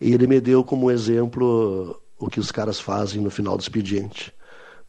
[0.00, 4.32] E ele me deu como exemplo o que os caras fazem no final do expediente.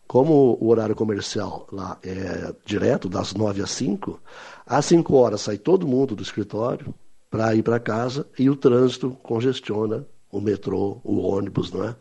[0.08, 4.20] Como o horário comercial lá é direto, das 9 às 5,
[4.66, 6.94] às 5 horas sai todo mundo do escritório
[7.30, 11.96] para ir para casa e o trânsito congestiona o metrô, o ônibus, não é?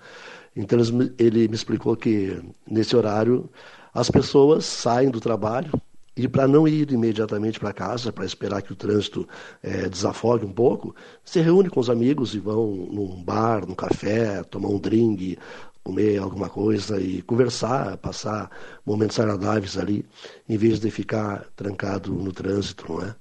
[0.55, 0.79] Então
[1.19, 3.51] ele me explicou que nesse horário
[3.95, 5.71] as pessoas saem do trabalho
[6.15, 9.27] e para não ir imediatamente para casa, para esperar que o trânsito
[9.63, 10.95] é, desafogue um pouco,
[11.25, 15.39] se reúne com os amigos e vão num bar, num café, tomar um drink,
[15.83, 18.51] comer alguma coisa e conversar, passar
[18.87, 20.05] momentos agradáveis ali,
[20.49, 23.15] em vez de ficar trancado no trânsito, não é?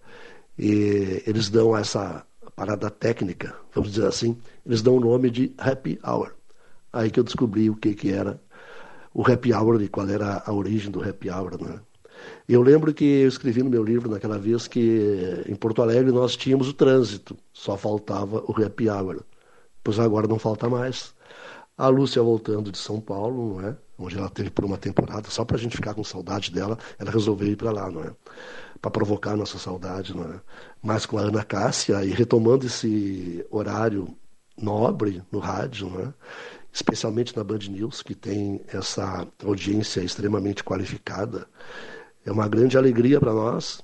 [0.57, 5.99] E eles dão essa parada técnica, vamos dizer assim, eles dão o nome de happy
[6.05, 6.33] hour.
[6.93, 8.39] Aí que eu descobri o que que era
[9.13, 11.79] o happy hour e qual era a origem do happy hour, né?
[12.47, 16.35] Eu lembro que eu escrevi no meu livro naquela vez que em Porto Alegre nós
[16.35, 19.23] tínhamos o trânsito, só faltava o happy hour.
[19.83, 21.13] Pois agora não falta mais.
[21.77, 23.77] A Lúcia voltando de São Paulo, não é?
[23.97, 27.11] Onde ela teve por uma temporada, só para a gente ficar com saudade dela, ela
[27.11, 28.11] resolveu ir para lá, não é?
[28.81, 30.41] Para provocar nossa saudade, não é?
[30.81, 34.15] Mas com a Ana Cássia e retomando esse horário
[34.57, 36.13] nobre no rádio, não é?
[36.71, 41.47] especialmente na Band News, que tem essa audiência extremamente qualificada.
[42.25, 43.83] É uma grande alegria para nós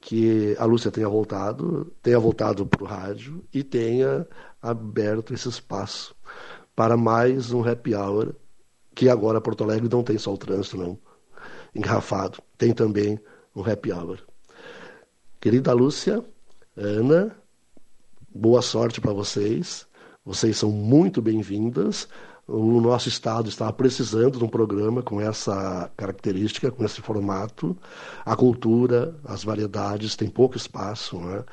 [0.00, 4.26] que a Lúcia tenha voltado, tenha voltado para o rádio e tenha
[4.60, 6.13] aberto esse espaço
[6.74, 8.34] para mais um happy hour,
[8.94, 10.98] que agora Porto Alegre não tem só o trânsito, não,
[11.74, 13.18] engarrafado, tem também
[13.54, 14.18] um happy hour.
[15.40, 16.24] Querida Lúcia,
[16.76, 17.36] Ana,
[18.34, 19.86] boa sorte para vocês.
[20.24, 22.08] Vocês são muito bem-vindas.
[22.46, 27.76] O nosso estado está precisando de um programa com essa característica, com esse formato.
[28.24, 31.44] A cultura, as variedades, tem pouco espaço, né?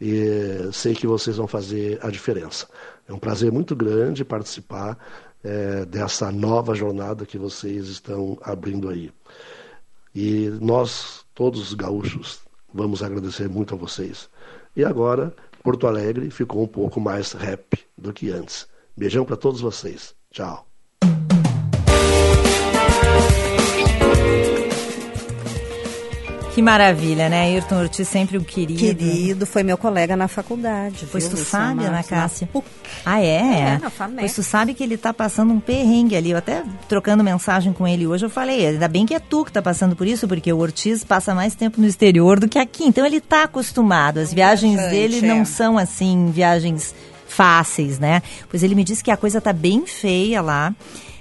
[0.00, 2.66] e sei que vocês vão fazer a diferença.
[3.08, 4.98] É um prazer muito grande participar
[5.42, 9.10] é, dessa nova jornada que vocês estão abrindo aí.
[10.14, 12.40] E nós, todos os gaúchos,
[12.72, 14.28] vamos agradecer muito a vocês.
[14.76, 18.68] E agora, Porto Alegre ficou um pouco mais rap do que antes.
[18.96, 20.14] Beijão para todos vocês.
[20.30, 20.66] Tchau.
[26.58, 27.42] Que maravilha, né?
[27.42, 28.80] Ayrton Ortiz sempre um querido.
[28.80, 31.06] Querido, foi meu colega na faculdade.
[31.08, 32.48] Pois tu sabe, Ana Cássia?
[33.06, 33.76] Ah, é?
[33.76, 36.32] É, na Pois tu sabe que ele tá passando um perrengue ali.
[36.32, 39.52] Eu até trocando mensagem com ele hoje, eu falei, ainda bem que é tu que
[39.52, 42.82] tá passando por isso, porque o Ortiz passa mais tempo no exterior do que aqui.
[42.82, 44.18] Então ele tá acostumado.
[44.18, 45.22] As viagens dele é.
[45.22, 46.92] não são assim, viagens
[47.28, 48.20] fáceis, né?
[48.50, 50.74] Pois ele me disse que a coisa tá bem feia lá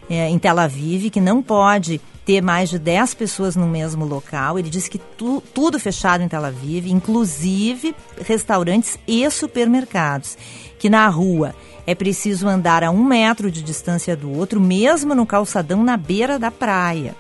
[0.10, 4.60] é, em Tel Aviv, que não pode ter mais de 10 pessoas no mesmo local.
[4.60, 10.38] Ele disse que tu, tudo fechado em Tel Aviv, inclusive restaurantes e supermercados.
[10.78, 11.55] Que na rua
[11.86, 16.38] é preciso andar a um metro de distância do outro, mesmo no calçadão na beira
[16.38, 17.16] da praia.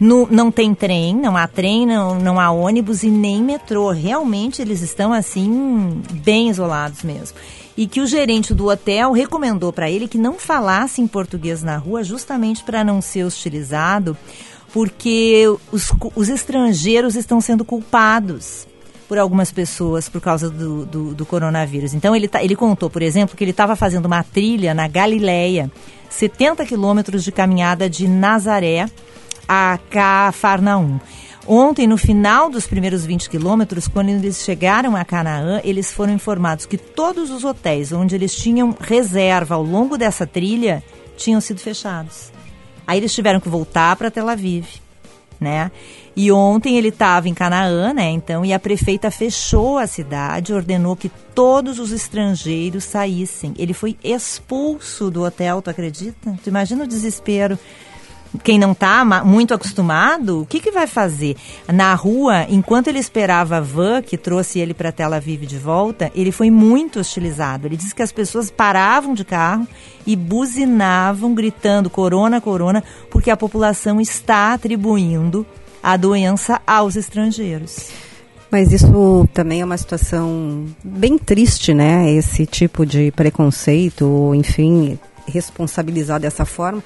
[0.00, 3.90] No, não tem trem, não há trem, não, não há ônibus e nem metrô.
[3.90, 7.36] Realmente eles estão assim, bem isolados mesmo.
[7.76, 11.76] E que o gerente do hotel recomendou para ele que não falasse em português na
[11.76, 14.16] rua, justamente para não ser hostilizado,
[14.72, 18.66] porque os, os estrangeiros estão sendo culpados
[19.08, 21.94] por algumas pessoas por causa do, do, do coronavírus.
[21.94, 25.70] Então ele, tá, ele contou, por exemplo, que ele estava fazendo uma trilha na Galileia,
[26.10, 28.86] 70 quilômetros de caminhada de Nazaré
[29.48, 31.00] a Cafarnaum.
[31.46, 36.66] Ontem, no final dos primeiros 20 quilômetros, quando eles chegaram a Canaã, eles foram informados
[36.66, 40.84] que todos os hotéis onde eles tinham reserva ao longo dessa trilha
[41.16, 42.30] tinham sido fechados.
[42.86, 44.66] Aí eles tiveram que voltar para Tel Aviv,
[45.40, 45.70] né?
[46.14, 48.10] E ontem ele estava em Canaã, né?
[48.10, 53.54] Então, e a prefeita fechou a cidade, ordenou que todos os estrangeiros saíssem.
[53.56, 56.36] Ele foi expulso do hotel, tu acredita?
[56.42, 57.58] Tu imagina o desespero
[58.42, 61.36] quem não está muito acostumado, o que, que vai fazer?
[61.66, 66.10] Na rua, enquanto ele esperava a van que trouxe ele para Tel Aviv de volta,
[66.14, 67.66] ele foi muito hostilizado.
[67.66, 69.66] Ele disse que as pessoas paravam de carro
[70.06, 75.46] e buzinavam, gritando corona, corona, porque a população está atribuindo
[75.82, 77.90] a doença aos estrangeiros.
[78.50, 82.10] Mas isso também é uma situação bem triste, né?
[82.12, 86.82] Esse tipo de preconceito, enfim, responsabilizar dessa forma.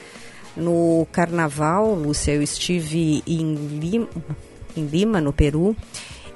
[0.56, 4.08] No carnaval, Lúcia, eu estive em Lima,
[4.76, 5.74] em Lima, no Peru,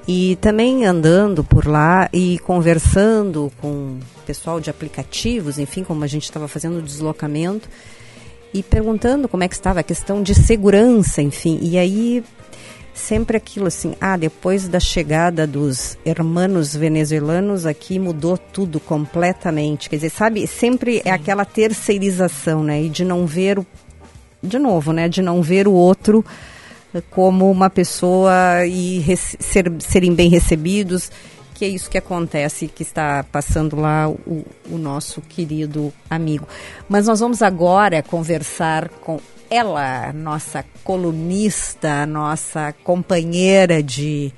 [0.07, 6.23] e também andando por lá e conversando com pessoal de aplicativos, enfim, como a gente
[6.23, 7.69] estava fazendo o deslocamento,
[8.53, 11.59] e perguntando como é que estava a questão de segurança, enfim.
[11.61, 12.23] E aí
[12.97, 19.89] sempre aquilo assim, ah, depois da chegada dos hermanos venezuelanos aqui mudou tudo completamente.
[19.89, 21.09] Quer dizer, sabe, sempre é Sim.
[21.09, 22.81] é aquela terceirização, né?
[22.81, 23.65] E de não ver o
[24.41, 26.23] de novo, né, de não ver o outro
[27.09, 31.11] como uma pessoa e ser, serem bem recebidos,
[31.53, 36.47] que é isso que acontece, que está passando lá o, o nosso querido amigo.
[36.87, 39.19] Mas nós vamos agora conversar com
[39.49, 44.31] ela, nossa colunista, nossa companheira de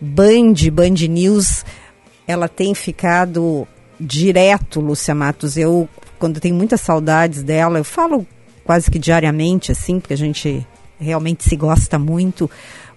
[0.00, 1.64] Band, Band News.
[2.26, 3.66] Ela tem ficado
[3.98, 5.56] direto, Lúcia Matos.
[5.56, 8.26] Eu, quando tenho muitas saudades dela, eu falo
[8.70, 10.64] quase que diariamente, assim, porque a gente
[11.00, 12.48] realmente se gosta muito.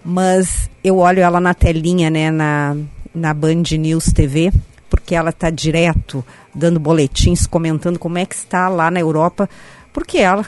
[0.04, 2.76] Mas eu olho ela na telinha, né, na,
[3.12, 4.52] na Band News TV,
[4.88, 9.50] porque ela está direto dando boletins, comentando como é que está lá na Europa,
[9.92, 10.46] porque ela,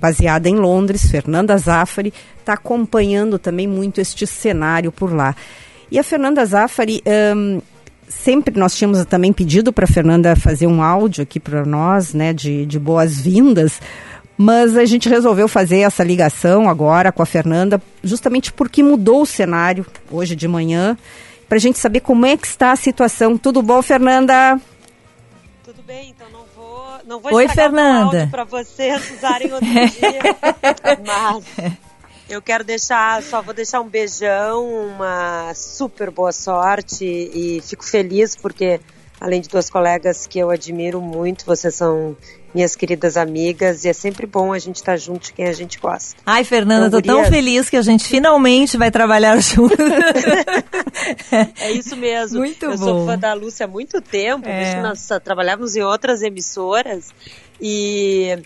[0.00, 5.36] baseada em Londres, Fernanda Zaffari, está acompanhando também muito este cenário por lá.
[5.88, 7.00] E a Fernanda Zaffari,
[7.36, 7.60] um,
[8.08, 12.32] sempre nós tínhamos também pedido para a Fernanda fazer um áudio aqui para nós, né,
[12.32, 13.80] de, de boas-vindas,
[14.36, 19.26] mas a gente resolveu fazer essa ligação agora com a Fernanda, justamente porque mudou o
[19.26, 20.96] cenário hoje de manhã,
[21.48, 23.38] para a gente saber como é que está a situação.
[23.38, 24.60] Tudo bom, Fernanda?
[25.62, 28.28] Tudo bem, então não vou, não vou Oi, Fernanda.
[28.30, 30.20] para vocês usarem outro dia,
[31.06, 31.74] mas
[32.28, 38.34] eu quero deixar, só vou deixar um beijão, uma super boa sorte e fico feliz
[38.34, 38.80] porque
[39.20, 42.16] além de duas colegas que eu admiro muito, vocês são
[42.54, 45.52] minhas queridas amigas, e é sempre bom a gente estar tá junto de quem a
[45.52, 46.16] gente gosta.
[46.24, 49.74] Ai, Fernanda, então, tô tão feliz que a gente finalmente vai trabalhar junto.
[51.60, 52.38] é isso mesmo.
[52.38, 52.74] Muito eu bom.
[52.74, 54.80] Eu sou fã da Lúcia há muito tempo, é.
[54.80, 57.12] nós trabalhávamos em outras emissoras
[57.60, 58.38] e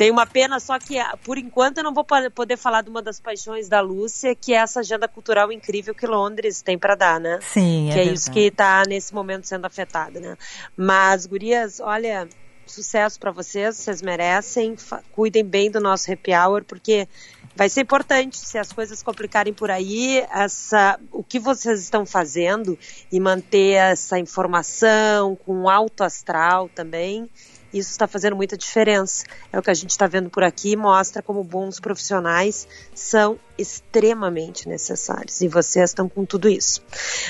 [0.00, 3.20] tem uma pena só que, por enquanto, eu não vou poder falar de uma das
[3.20, 7.38] paixões da Lúcia, que é essa agenda cultural incrível que Londres tem para dar, né?
[7.42, 10.38] Sim, é Que é, é isso que está nesse momento sendo afetado, né?
[10.74, 12.26] Mas, gurias, olha,
[12.70, 14.76] sucesso para vocês, vocês merecem.
[15.12, 17.08] Cuidem bem do nosso happy hour, porque
[17.54, 22.78] vai ser importante se as coisas complicarem por aí, essa, o que vocês estão fazendo
[23.10, 27.28] e manter essa informação com alto astral também
[27.72, 29.24] isso está fazendo muita diferença.
[29.52, 34.68] É o que a gente está vendo por aqui, mostra como bons profissionais são extremamente
[34.68, 35.40] necessários.
[35.40, 36.82] E vocês estão com tudo isso.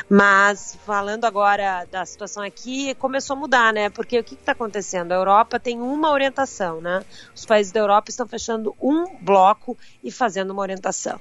[0.08, 3.90] Mas, falando agora da situação aqui, começou a mudar, né?
[3.90, 5.12] Porque o que está acontecendo?
[5.12, 7.04] A Europa tem uma orientação, né?
[7.34, 11.18] Os países da Europa estão fechando um bloco e fazendo uma orientação,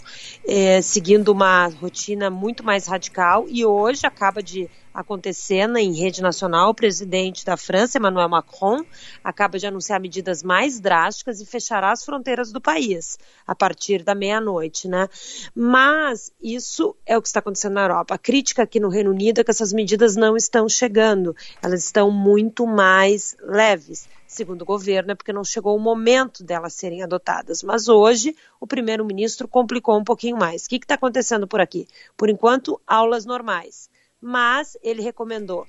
[0.48, 3.46] é, seguindo uma rotina muito mais radical.
[3.50, 8.84] E hoje acaba de acontecendo em rede nacional, o presidente da França, Emmanuel Macron,
[9.24, 14.14] acaba de anunciar medidas mais drásticas e fechará as fronteiras do país a partir da
[14.14, 14.99] meia-noite, né?
[15.00, 15.10] Né?
[15.56, 18.16] Mas isso é o que está acontecendo na Europa.
[18.16, 22.12] A crítica aqui no Reino Unido é que essas medidas não estão chegando, elas estão
[22.12, 24.08] muito mais leves.
[24.28, 27.64] Segundo o governo, é porque não chegou o momento delas serem adotadas.
[27.64, 30.66] Mas hoje, o primeiro-ministro complicou um pouquinho mais.
[30.66, 31.88] O que está acontecendo por aqui?
[32.16, 33.90] Por enquanto, aulas normais.
[34.22, 35.66] Mas ele recomendou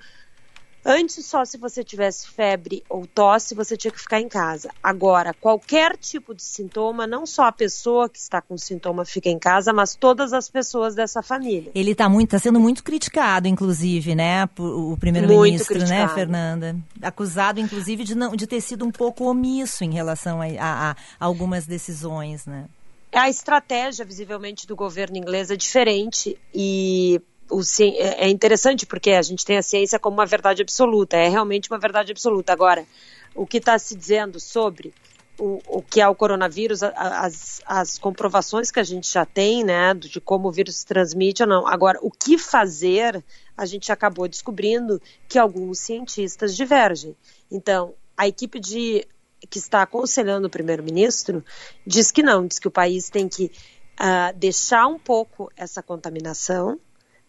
[0.85, 4.71] Antes, só se você tivesse febre ou tosse, você tinha que ficar em casa.
[4.83, 9.39] Agora, qualquer tipo de sintoma, não só a pessoa que está com sintoma fica em
[9.39, 11.71] casa, mas todas as pessoas dessa família.
[11.75, 16.77] Ele está muito, tá sendo muito criticado, inclusive, né, o primeiro-ministro, né, Fernanda?
[17.03, 20.97] Acusado, inclusive, de não, de ter sido um pouco omisso em relação a, a, a
[21.19, 22.67] algumas decisões, né?
[23.13, 27.21] A estratégia, visivelmente, do governo inglês é diferente e
[27.51, 31.29] o, é, é interessante porque a gente tem a ciência como uma verdade absoluta, é
[31.29, 32.53] realmente uma verdade absoluta.
[32.53, 32.87] Agora,
[33.35, 34.93] o que está se dizendo sobre
[35.39, 39.95] o, o, que é o coronavírus, as, as comprovações que a gente já tem, né,
[39.95, 41.67] de como o vírus se transmite ou não.
[41.67, 43.25] Agora, o que fazer,
[43.57, 47.17] a gente acabou descobrindo que alguns cientistas divergem.
[47.51, 49.07] Então, a equipe de
[49.49, 51.43] que está aconselhando o primeiro-ministro
[51.87, 53.51] diz que não, diz que o país tem que
[53.99, 56.79] uh, deixar um pouco essa contaminação,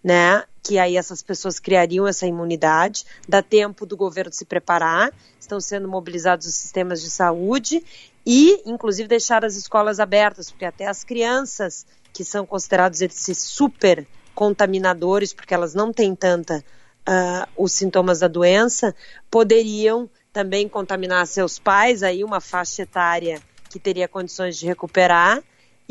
[0.04, 0.43] né?
[0.64, 5.88] Que aí essas pessoas criariam essa imunidade, dá tempo do governo se preparar, estão sendo
[5.88, 7.84] mobilizados os sistemas de saúde
[8.26, 14.08] e, inclusive, deixar as escolas abertas, porque até as crianças que são considerados esses super
[14.36, 16.64] contaminadores, porque elas não têm tanta
[17.08, 18.95] uh, os sintomas da doença,
[19.30, 25.41] poderiam também contaminar seus pais, aí uma faixa etária que teria condições de recuperar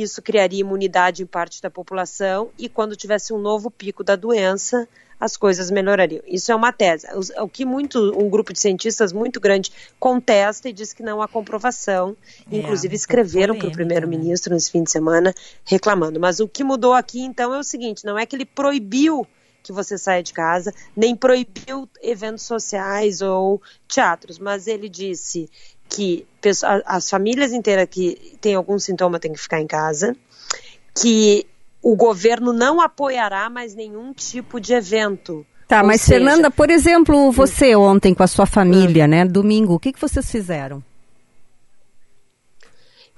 [0.03, 4.89] isso criaria imunidade em parte da população e quando tivesse um novo pico da doença,
[5.21, 6.23] as coisas melhorariam.
[6.27, 7.07] Isso é uma tese.
[7.39, 11.29] O que muito um grupo de cientistas muito grande contesta e diz que não há
[11.29, 12.17] comprovação.
[12.51, 14.55] É, Inclusive escreveram para o primeiro-ministro né?
[14.55, 15.35] nesse fim de semana
[15.65, 16.19] reclamando.
[16.19, 19.27] Mas o que mudou aqui então é o seguinte: não é que ele proibiu
[19.63, 25.51] que você saia de casa, nem proibiu eventos sociais ou teatros, mas ele disse
[25.91, 26.27] que
[26.87, 30.17] as famílias inteiras que têm algum sintoma têm que ficar em casa,
[30.95, 31.47] que
[31.83, 35.45] o governo não apoiará mais nenhum tipo de evento.
[35.67, 39.75] Tá, Ou mas seja, Fernanda, por exemplo, você ontem com a sua família, né, domingo,
[39.75, 40.83] o que, que vocês fizeram?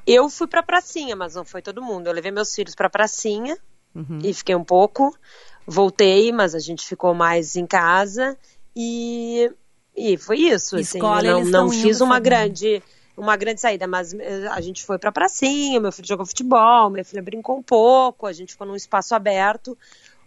[0.06, 2.08] Eu fui para pracinha, mas não foi todo mundo.
[2.08, 3.56] Eu levei meus filhos para pracinha
[3.94, 4.18] uhum.
[4.22, 5.16] e fiquei um pouco.
[5.64, 8.36] Voltei, mas a gente ficou mais em casa
[8.74, 9.48] e
[9.96, 12.82] e foi isso, assim, Escola, não, não fiz uma grande
[13.16, 17.04] uma grande saída, mas eh, a gente foi para pracinha, meu filho jogou futebol, minha
[17.04, 19.76] filha brincou um pouco, a gente ficou num espaço aberto,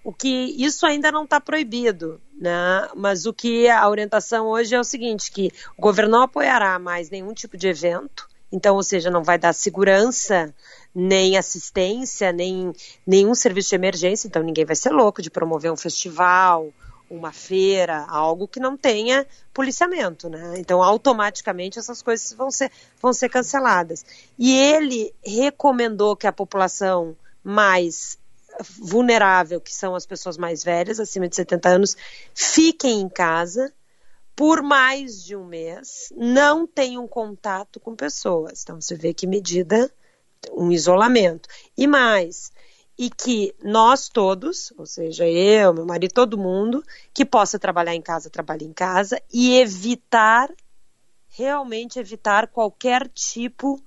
[0.03, 2.88] o que isso ainda não está proibido, né?
[2.95, 7.09] Mas o que a orientação hoje é o seguinte, que o governo não apoiará mais
[7.09, 10.53] nenhum tipo de evento, então, ou seja, não vai dar segurança
[10.93, 12.72] nem assistência, nem
[13.05, 16.72] nenhum serviço de emergência, então ninguém vai ser louco de promover um festival
[17.10, 20.56] uma feira, algo que não tenha policiamento, né?
[20.58, 24.06] Então, automaticamente essas coisas vão ser, vão ser canceladas.
[24.38, 28.18] E ele recomendou que a população mais
[28.80, 31.97] vulnerável, que são as pessoas mais velhas, acima de 70 anos,
[32.34, 33.74] fiquem em casa
[34.36, 38.64] por mais de um mês, não tenham contato com pessoas.
[38.64, 39.89] Então, você vê que medida,
[40.51, 41.47] um isolamento.
[41.78, 42.51] E mais,
[42.98, 46.84] e que nós todos, ou seja, eu, meu marido, todo mundo,
[47.14, 50.50] que possa trabalhar em casa, trabalhe em casa e evitar,
[51.30, 53.82] realmente evitar qualquer tipo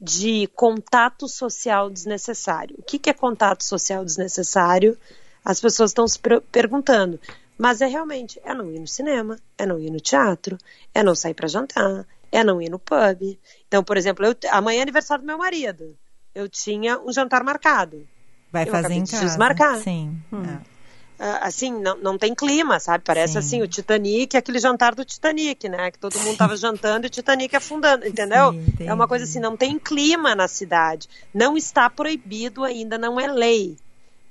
[0.00, 2.76] de contato social desnecessário.
[2.78, 4.98] O que, que é contato social desnecessário?
[5.44, 6.18] As pessoas estão se
[6.50, 7.20] perguntando.
[7.56, 10.58] Mas é realmente, é não ir no cinema, é não ir no teatro,
[10.92, 13.38] é não sair para jantar, é não ir no pub.
[13.68, 15.96] Então, por exemplo, eu, amanhã é aniversário do meu marido.
[16.34, 18.08] Eu tinha um jantar marcado
[18.54, 19.24] Vai fazer em casa.
[19.24, 19.78] desmarcar.
[19.78, 20.16] Sim.
[20.32, 20.42] Hum.
[20.44, 20.74] É.
[21.16, 23.04] Uh, assim, não, não tem clima, sabe?
[23.04, 23.38] Parece Sim.
[23.38, 25.90] assim, o Titanic, aquele jantar do Titanic, né?
[25.90, 28.52] Que todo mundo tava jantando e o Titanic afundando, entendeu?
[28.52, 31.08] Sim, é uma coisa assim, não tem clima na cidade.
[31.32, 33.76] Não está proibido ainda, não é lei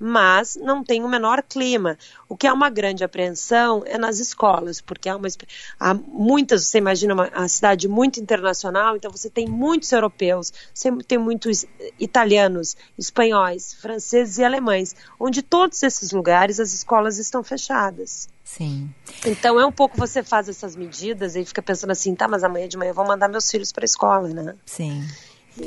[0.06, 1.96] mas não tem o menor clima.
[2.28, 5.26] O que é uma grande apreensão é nas escolas, porque há, uma,
[5.80, 10.92] há muitas, você imagina uma, uma cidade muito internacional, então você tem muitos europeus, você
[11.08, 11.64] tem muitos
[11.98, 18.28] italianos, espanhóis, franceses e alemães, onde todos esses lugares as escolas estão fechadas.
[18.44, 18.94] Sim.
[19.24, 22.68] Então é um pouco você faz essas medidas e fica pensando assim, tá, mas amanhã
[22.68, 24.54] de manhã eu vou mandar meus filhos para a escola, né?
[24.66, 25.02] Sim.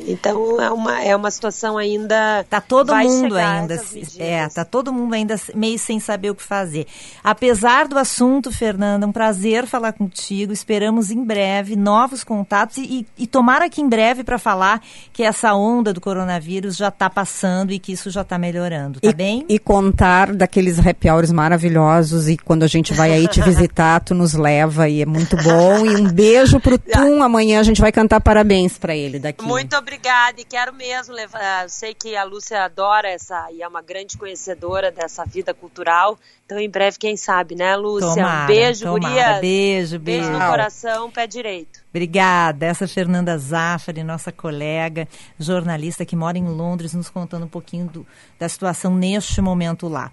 [0.07, 2.45] Então é uma, é uma situação ainda.
[2.49, 3.81] Tá todo vai mundo ainda.
[4.17, 6.85] É, tá todo mundo ainda meio sem saber o que fazer.
[7.23, 10.51] Apesar do assunto, Fernanda, um prazer falar contigo.
[10.51, 12.81] Esperamos em breve novos contatos e,
[13.17, 14.81] e, e tomara que em breve para falar
[15.13, 19.09] que essa onda do coronavírus já está passando e que isso já está melhorando, tá
[19.09, 19.45] e, bem?
[19.47, 24.13] E contar daqueles happy hours maravilhosos e quando a gente vai aí te visitar, tu
[24.13, 25.85] nos leva e é muito bom.
[25.85, 27.23] E um beijo pro Tum.
[27.23, 29.45] Amanhã a gente vai cantar parabéns para ele daqui.
[29.45, 31.69] Muito obrigada e quero mesmo levar.
[31.69, 36.17] Sei que a Lúcia adora essa e é uma grande conhecedora dessa vida cultural.
[36.45, 38.15] Então, em breve, quem sabe, né, Lúcia?
[38.15, 38.99] Tomara, um beijo, tomara.
[38.99, 39.41] Gurias.
[39.41, 40.32] Beijo, Beijo beijo.
[40.32, 41.82] no coração, pé direito.
[41.89, 42.65] Obrigada.
[42.65, 45.07] Essa é Fernanda Zaffari, nossa colega,
[45.38, 48.07] jornalista que mora em Londres, nos contando um pouquinho do,
[48.39, 50.11] da situação neste momento lá.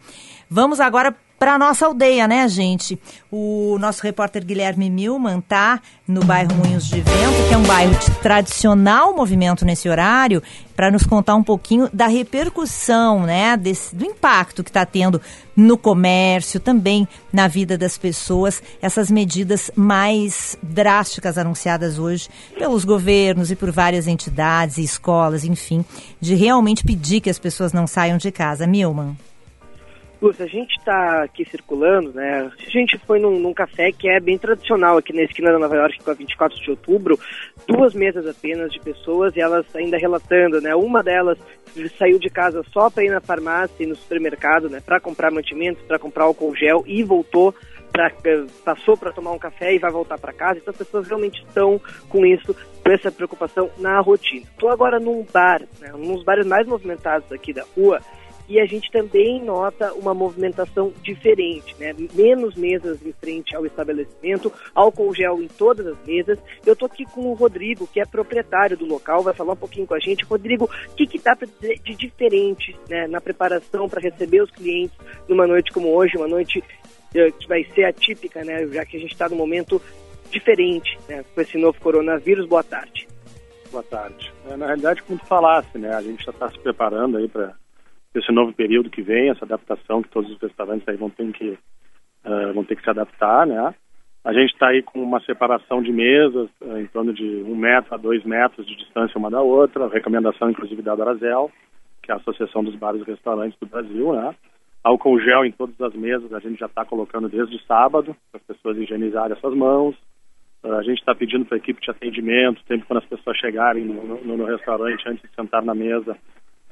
[0.50, 2.98] Vamos agora para nossa aldeia, né, gente?
[3.30, 7.94] O nosso repórter Guilherme Milman tá no bairro Moinhos de Vento, que é um bairro
[7.98, 10.42] de tradicional movimento nesse horário,
[10.76, 15.20] para nos contar um pouquinho da repercussão, né, desse, do impacto que está tendo
[15.56, 23.50] no comércio, também na vida das pessoas, essas medidas mais drásticas anunciadas hoje pelos governos
[23.50, 25.84] e por várias entidades e escolas, enfim,
[26.20, 28.66] de realmente pedir que as pessoas não saiam de casa.
[28.66, 29.16] Milman.
[30.24, 32.50] Lúcia, a gente está aqui circulando, né?
[32.50, 35.76] A gente foi num, num, café que é bem tradicional aqui na esquina da Nova
[35.76, 37.20] York, com a 24 de outubro,
[37.68, 40.74] duas mesas apenas de pessoas e elas ainda relatando, né?
[40.74, 41.36] Uma delas
[41.98, 44.80] saiu de casa só para ir na farmácia e no supermercado, né?
[44.80, 47.54] Para comprar mantimentos, para comprar álcool gel e voltou
[47.92, 48.10] Pra,
[48.64, 50.58] passou para tomar um café e vai voltar para casa.
[50.58, 52.52] Então as pessoas realmente estão com isso,
[52.82, 54.44] com essa preocupação na rotina.
[54.50, 58.00] Estou agora num bar, né, um dos bares mais movimentados aqui da rua,
[58.48, 61.94] e a gente também nota uma movimentação diferente, né?
[62.14, 66.38] Menos mesas em frente ao estabelecimento, álcool gel em todas as mesas.
[66.64, 69.86] Eu estou aqui com o Rodrigo, que é proprietário do local, vai falar um pouquinho
[69.86, 70.24] com a gente.
[70.24, 74.96] Rodrigo, o que dizer de diferente né, na preparação para receber os clientes
[75.28, 76.62] numa noite como hoje, uma noite
[77.12, 78.66] que vai ser atípica, né?
[78.66, 79.80] Já que a gente está num momento
[80.30, 81.24] diferente, né?
[81.34, 82.46] Com esse novo coronavírus.
[82.46, 83.06] Boa tarde.
[83.70, 84.32] Boa tarde.
[84.48, 85.94] É, na realidade, como tu falasse, né?
[85.94, 87.54] A gente já está se preparando aí para
[88.14, 91.58] esse novo período que vem, essa adaptação que todos os restaurantes aí vão ter que
[92.24, 93.74] uh, vão ter que se adaptar, né?
[94.24, 97.94] A gente está aí com uma separação de mesas uh, em torno de um metro
[97.94, 101.50] a dois metros de distância uma da outra, recomendação inclusive da Brasil,
[102.02, 104.34] que é a Associação dos Bares e Restaurantes do Brasil, né?
[104.82, 108.46] Álcool gel em todas as mesas a gente já está colocando desde sábado para as
[108.46, 109.96] pessoas higienizarem as suas mãos.
[110.62, 113.84] Uh, a gente está pedindo para a equipe de atendimento, sempre quando as pessoas chegarem
[113.84, 116.16] no, no, no restaurante antes de sentar na mesa,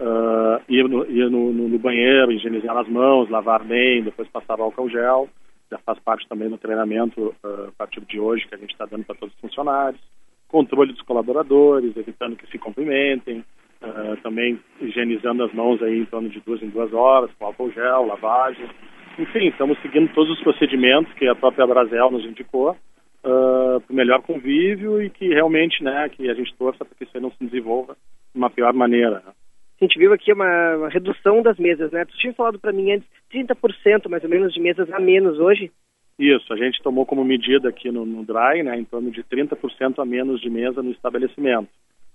[0.02, 4.58] Uh, ir, no, ir no, no, no, banheiro, higienizar as mãos, lavar bem, depois passar
[4.58, 5.28] álcool gel.
[5.70, 8.84] Já faz parte também do treinamento uh, a partir de hoje que a gente está
[8.84, 10.02] dando para todos os funcionários.
[10.48, 13.44] Controle dos colaboradores, evitando que se cumprimentem.
[13.80, 17.70] Uh, também higienizando as mãos aí em torno de duas em duas horas, com álcool
[17.70, 18.68] gel, lavagem.
[19.20, 22.76] Enfim, estamos seguindo todos os procedimentos que a própria Brasel nos indicou
[23.22, 27.12] para o melhor convívio e que realmente, né, que a gente torça para que isso
[27.14, 27.94] aí não se desenvolva
[28.34, 29.22] de uma pior maneira.
[29.82, 32.04] A gente viu aqui uma, uma redução das mesas, né?
[32.04, 35.72] Tu tinha falado para mim antes 30% mais ou menos de mesas a menos hoje.
[36.16, 39.98] Isso, a gente tomou como medida aqui no, no Dry, né, em torno de 30%
[39.98, 41.68] a menos de mesa no estabelecimento,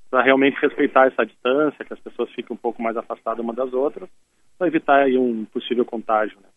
[0.10, 3.74] para realmente respeitar essa distância, que as pessoas fiquem um pouco mais afastadas uma das
[3.74, 4.08] outras,
[4.58, 6.38] para evitar aí um possível contágio.
[6.38, 6.48] Né?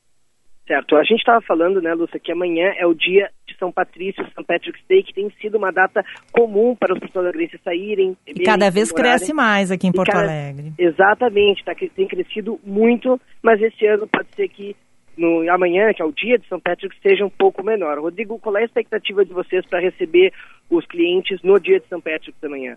[0.70, 0.94] Certo.
[0.94, 4.44] A gente estava falando, né, Lúcia, que amanhã é o dia de São Patrício, São
[4.44, 6.00] Patrick's Day, que tem sido uma data
[6.30, 8.16] comum para os porto-alegrenses saírem.
[8.24, 10.22] E cada vez cresce mais aqui em Porto cada...
[10.22, 10.72] Alegre.
[10.78, 14.76] Exatamente, tá, tem crescido muito, mas esse ano pode ser que
[15.18, 17.98] no amanhã, que é o dia de São Patrick, seja um pouco menor.
[17.98, 20.32] Rodrigo, qual é a expectativa de vocês para receber
[20.70, 22.76] os clientes no dia de São Patrick da manhã?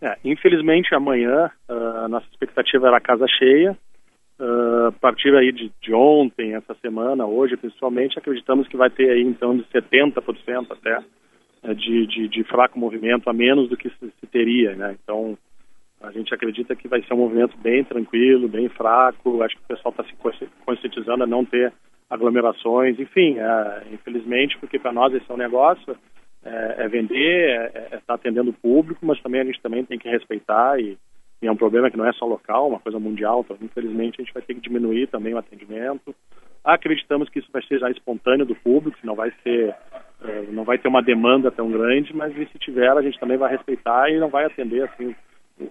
[0.00, 3.76] É, infelizmente, amanhã a nossa expectativa era a casa cheia,
[4.42, 9.08] Uh, a partir aí de, de, ontem, essa semana, hoje principalmente, acreditamos que vai ter
[9.08, 10.98] aí então de 70% até
[11.62, 14.96] uh, de, de, de, fraco movimento, a menos do que se, se, teria, né?
[15.00, 15.38] Então,
[16.00, 19.76] a gente acredita que vai ser um movimento bem tranquilo, bem fraco, acho que o
[19.76, 21.72] pessoal está se conscientizando a não ter
[22.10, 25.96] aglomerações, enfim, é, infelizmente, porque para nós esse é um negócio,
[26.44, 29.84] é, é vender, é estar é tá atendendo o público, mas também a gente também
[29.84, 30.98] tem que respeitar e
[31.42, 34.24] e é um problema que não é só local, uma coisa mundial, então infelizmente a
[34.24, 36.14] gente vai ter que diminuir também o atendimento.
[36.64, 39.74] Acreditamos que isso vai ser já espontâneo do público, não vai ser,
[40.50, 44.08] não vai ter uma demanda tão grande, mas se tiver a gente também vai respeitar
[44.08, 45.14] e não vai atender assim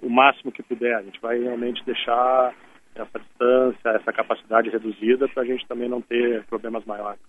[0.01, 0.95] o máximo que puder.
[0.95, 2.53] A gente vai realmente deixar
[2.93, 7.21] essa distância, essa capacidade reduzida para a gente também não ter problemas maiores.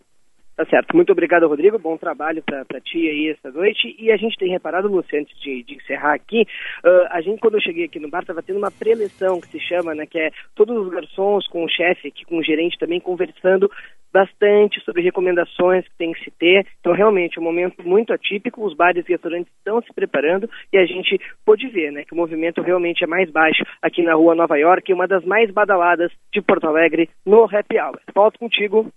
[0.62, 0.94] Tá certo.
[0.94, 1.76] Muito obrigado, Rodrigo.
[1.76, 3.96] Bom trabalho para ti aí essa noite.
[3.98, 7.54] E a gente tem reparado, Lúcia, antes de, de encerrar aqui, uh, a gente, quando
[7.54, 10.30] eu cheguei aqui no bar, estava tendo uma preleção que se chama, né, que é
[10.54, 13.68] todos os garçons com o chefe, aqui com o gerente também, conversando
[14.12, 16.64] bastante sobre recomendações que tem que se ter.
[16.78, 18.64] Então, realmente, é um momento muito atípico.
[18.64, 22.16] Os bares e restaurantes estão se preparando e a gente pôde ver, né, que o
[22.16, 26.40] movimento realmente é mais baixo aqui na rua Nova York, uma das mais badaladas de
[26.40, 27.98] Porto Alegre no Happy Hour.
[28.14, 28.92] Volto contigo,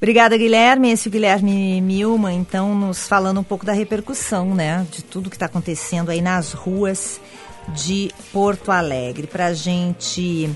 [0.00, 0.92] Obrigada, Guilherme.
[0.92, 5.28] Esse é o Guilherme Milman, então, nos falando um pouco da repercussão, né, de tudo
[5.28, 7.20] que está acontecendo aí nas ruas
[7.74, 9.26] de Porto Alegre.
[9.26, 10.48] Para a gente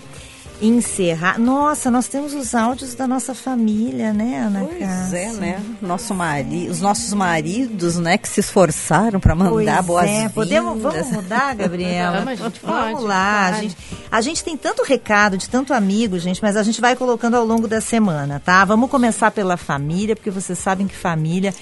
[0.62, 1.38] encerrar.
[1.38, 5.18] Nossa, nós temos os áudios da nossa família, né, Ana Pois Cássia?
[5.18, 5.62] é, né?
[5.82, 6.68] Nosso mari...
[6.68, 10.28] Os nossos maridos, né, que se esforçaram para mandar pois boas é.
[10.28, 12.20] Podemos, vamos mudar, Gabriela?
[12.20, 13.46] vamos, gente, vamos pode, lá.
[13.46, 13.76] A gente,
[14.10, 17.44] a gente tem tanto recado de tanto amigo, gente, mas a gente vai colocando ao
[17.44, 18.64] longo da semana, tá?
[18.64, 21.52] Vamos começar pela família, porque vocês sabem que família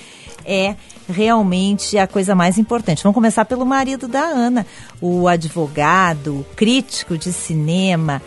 [0.44, 0.74] é
[1.08, 3.02] realmente a coisa mais importante.
[3.02, 4.66] Vamos começar pelo marido da Ana,
[5.00, 8.22] o advogado, crítico de cinema,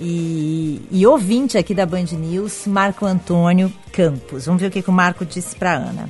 [0.00, 4.46] e, e, ouvinte aqui da Band News, Marco Antônio Campos.
[4.46, 6.08] Vamos ver o que, que o Marco disse para Ana.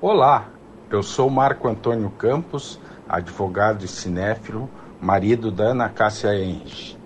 [0.00, 0.48] Olá,
[0.90, 4.68] eu sou Marco Antônio Campos, advogado e cinéfilo,
[5.00, 6.98] marido da Ana Cássia Henrich.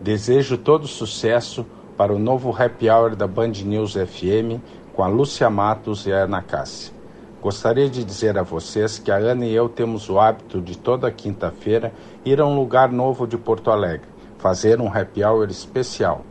[0.00, 4.60] Desejo todo sucesso para o novo Happy Hour da Band News FM
[4.92, 6.95] com a Lúcia Matos e a Ana Cássia.
[7.46, 11.12] Gostaria de dizer a vocês que a Ana e eu temos o hábito de toda
[11.12, 11.92] quinta-feira
[12.24, 16.24] ir a um lugar novo de Porto Alegre, fazer um happy hour especial.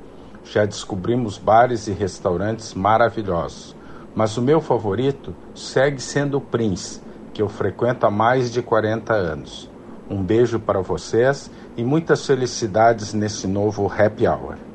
[0.44, 3.74] Já descobrimos bares e restaurantes maravilhosos,
[4.14, 7.02] mas o meu favorito segue sendo o Prince,
[7.34, 9.70] que eu frequento há mais de 40 anos.
[10.10, 14.75] Um beijo para vocês e muitas felicidades nesse novo happy hour.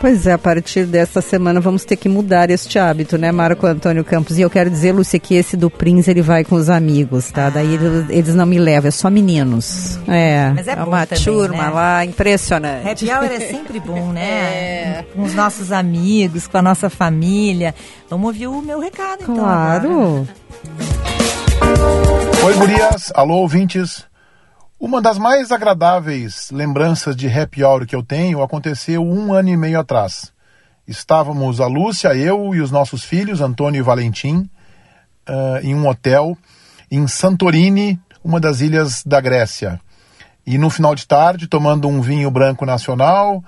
[0.00, 4.02] Pois é, a partir desta semana vamos ter que mudar este hábito, né, Marco Antônio
[4.02, 4.38] Campos?
[4.38, 7.48] E eu quero dizer, Lúcia, que esse do Prince ele vai com os amigos, tá?
[7.48, 7.50] Ah.
[7.50, 9.98] Daí eles, eles, não me levam, é só meninos.
[10.08, 11.68] É, Mas é, é uma também, turma né?
[11.68, 12.88] lá, impressionante.
[12.88, 14.30] Happy Hour é sempre bom, né?
[14.50, 15.04] É.
[15.14, 17.74] Com os nossos amigos, com a nossa família.
[18.08, 19.36] Vamos ouvir o meu recado, então.
[19.36, 20.26] Claro.
[20.26, 21.00] Agora.
[22.44, 23.12] Oi, gurias.
[23.14, 24.09] Alô, ouvintes.
[24.80, 29.56] Uma das mais agradáveis lembranças de happy hour que eu tenho aconteceu um ano e
[29.56, 30.32] meio atrás.
[30.88, 34.48] Estávamos a Lúcia, eu e os nossos filhos, Antônio e Valentim,
[35.28, 36.34] uh, em um hotel
[36.90, 39.78] em Santorini, uma das ilhas da Grécia.
[40.46, 43.44] E no final de tarde, tomando um vinho branco nacional,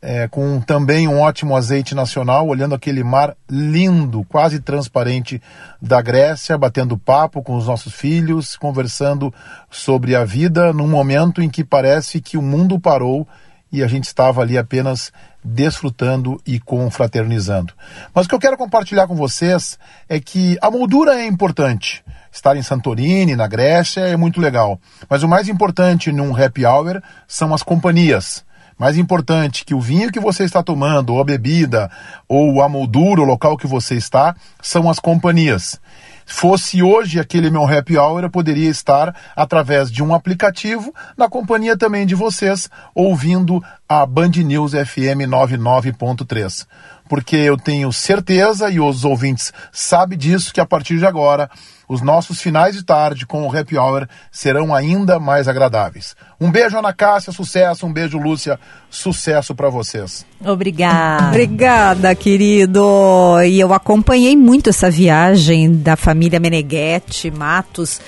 [0.00, 5.40] é, com também um ótimo azeite nacional, olhando aquele mar lindo, quase transparente
[5.80, 9.32] da Grécia, batendo papo com os nossos filhos, conversando
[9.70, 13.26] sobre a vida num momento em que parece que o mundo parou
[13.72, 17.72] e a gente estava ali apenas desfrutando e confraternizando.
[18.14, 19.78] Mas o que eu quero compartilhar com vocês
[20.08, 22.04] é que a moldura é importante.
[22.32, 24.78] Estar em Santorini, na Grécia, é muito legal.
[25.08, 28.44] Mas o mais importante num happy hour são as companhias
[28.78, 31.90] mais importante que o vinho que você está tomando, ou a bebida,
[32.28, 35.80] ou a moldura, o local que você está, são as companhias.
[36.28, 41.76] Fosse hoje aquele meu happy hour, eu poderia estar através de um aplicativo na companhia
[41.76, 46.66] também de vocês, ouvindo a Band News FM 99.3
[47.08, 51.50] porque eu tenho certeza e os ouvintes sabem disso que a partir de agora
[51.88, 56.16] os nossos finais de tarde com o Happy Hour serão ainda mais agradáveis.
[56.40, 58.58] Um beijo Ana Cássia, sucesso, um beijo Lúcia,
[58.90, 60.26] sucesso para vocês.
[60.44, 61.28] Obrigada.
[61.30, 63.40] Obrigada, querido.
[63.46, 68.00] E eu acompanhei muito essa viagem da família Meneghetti, Matos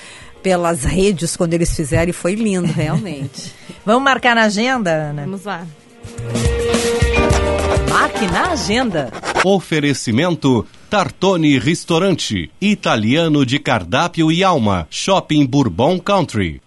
[0.43, 3.53] pelas redes quando eles fizeram e foi lindo, realmente.
[3.85, 5.23] Vamos marcar na agenda, Ana?
[5.23, 5.65] Vamos lá.
[7.99, 9.11] Marque na agenda.
[9.43, 16.61] Oferecimento Tartone Restaurante, italiano de cardápio e alma, Shopping Bourbon Country.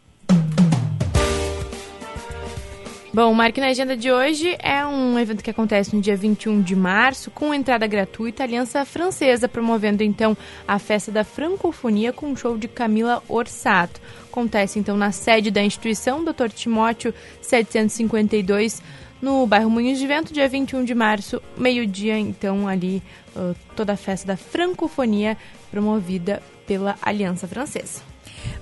[3.14, 6.60] Bom, o Marque na Agenda de hoje é um evento que acontece no dia 21
[6.60, 10.36] de março, com entrada gratuita, Aliança Francesa promovendo então
[10.68, 14.02] a festa da francofonia com um show de Camila Orsato.
[14.30, 16.48] Acontece então na sede da instituição, Dr.
[16.54, 18.82] Timóteo 752,
[19.22, 23.00] no bairro Moinhos de Vento, dia 21 de março, meio-dia, então ali
[23.36, 25.38] uh, toda a festa da francofonia
[25.70, 28.02] promovida pela Aliança Francesa.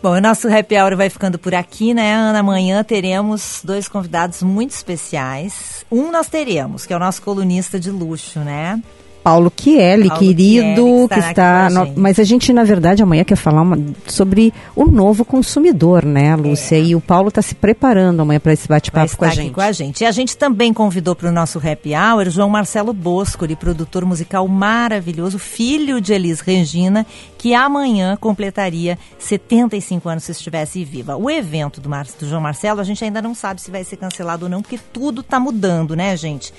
[0.02, 2.40] Bom, o nosso Happy Hour vai ficando por aqui, né, Ana?
[2.40, 5.86] Amanhã teremos dois convidados muito especiais.
[5.90, 8.80] Um nós teremos, que é o nosso colunista de luxo, né?
[9.22, 11.68] Paulo Chielli, Paulo querido, Chielli, que que está.
[11.70, 16.34] no- mas a gente, na verdade, amanhã quer falar uma- sobre o novo consumidor, né,
[16.36, 16.78] Lúcia?
[16.78, 19.52] E o Paulo está se preparando amanhã para esse bate-papo com a gente.
[19.52, 20.00] com a gente.
[20.02, 24.46] E a gente também convidou para o nosso happy hour João Marcelo Boscoli, produtor musical
[24.48, 27.04] maravilhoso, filho de Elis Regina,
[27.36, 31.16] que amanhã completaria 75 anos se estivesse viva.
[31.16, 33.96] O evento do, Mar- do João Marcelo, a gente ainda não sabe se vai ser
[33.96, 36.52] cancelado ou não, porque tudo está mudando, né, gente?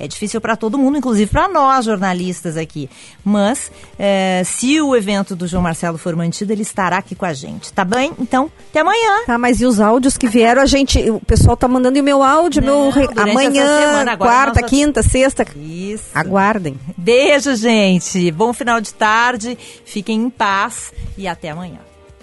[0.00, 2.88] É difícil para todo mundo, inclusive para nós jornalistas aqui.
[3.24, 7.32] Mas eh, se o evento do João Marcelo for mantido, ele estará aqui com a
[7.32, 7.72] gente.
[7.72, 8.12] Tá bem?
[8.18, 9.24] Então, até amanhã.
[9.26, 10.98] Tá, mas e os áudios que vieram, a gente.
[11.10, 12.92] O pessoal tá mandando o meu áudio, meu.
[12.92, 15.46] durante essa Amanhã, semana, agora quarta, nós- quinta, sexta.
[15.56, 16.04] Isso.
[16.14, 16.78] Aguardem.
[16.96, 18.30] Beijo, gente.
[18.30, 19.58] Bom final de tarde.
[19.84, 21.78] Fiquem em paz e até amanhã.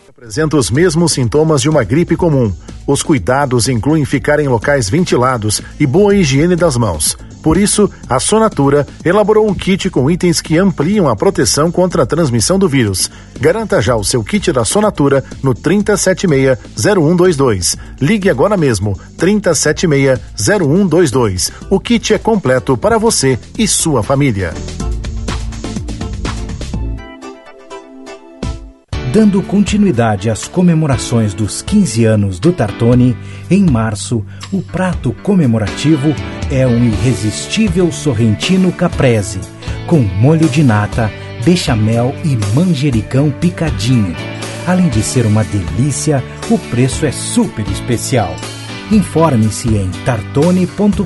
[0.09, 2.53] apresenta os mesmos sintomas de uma gripe comum.
[2.87, 7.17] Os cuidados incluem ficar em locais ventilados e boa higiene das mãos.
[7.45, 12.05] Por isso, a Sonatura elaborou um kit com itens que ampliam a proteção contra a
[12.05, 13.11] transmissão do vírus.
[13.39, 17.77] Garanta já o seu kit da Sonatura no 3076-0122.
[18.01, 21.51] Ligue agora mesmo, 3076-0122.
[21.69, 24.51] O kit é completo para você e sua família.
[29.15, 33.15] Dando continuidade às comemorações dos 15 anos do Tartone,
[33.49, 36.13] em março, o prato comemorativo
[36.51, 39.39] é um irresistível sorrentino caprese,
[39.87, 41.09] com molho de nata,
[41.45, 44.13] bechamel e manjericão picadinho.
[44.67, 48.35] Além de ser uma delícia, o preço é super especial.
[48.91, 51.05] Informe-se em tartone.com.br.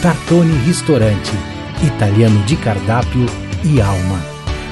[0.00, 1.32] Tartone Restaurante,
[1.84, 3.26] italiano de cardápio
[3.62, 4.18] e alma.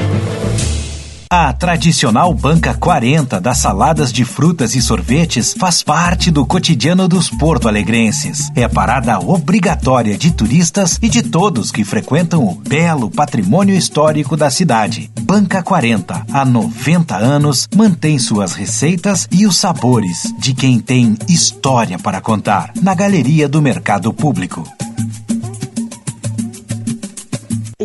[1.34, 7.30] A tradicional banca 40 das saladas de frutas e sorvetes faz parte do cotidiano dos
[7.30, 8.50] porto-alegrenses.
[8.54, 14.50] É parada obrigatória de turistas e de todos que frequentam o belo patrimônio histórico da
[14.50, 15.10] cidade.
[15.22, 21.98] Banca 40, há 90 anos, mantém suas receitas e os sabores de quem tem história
[21.98, 22.72] para contar.
[22.82, 24.70] Na Galeria do Mercado Público.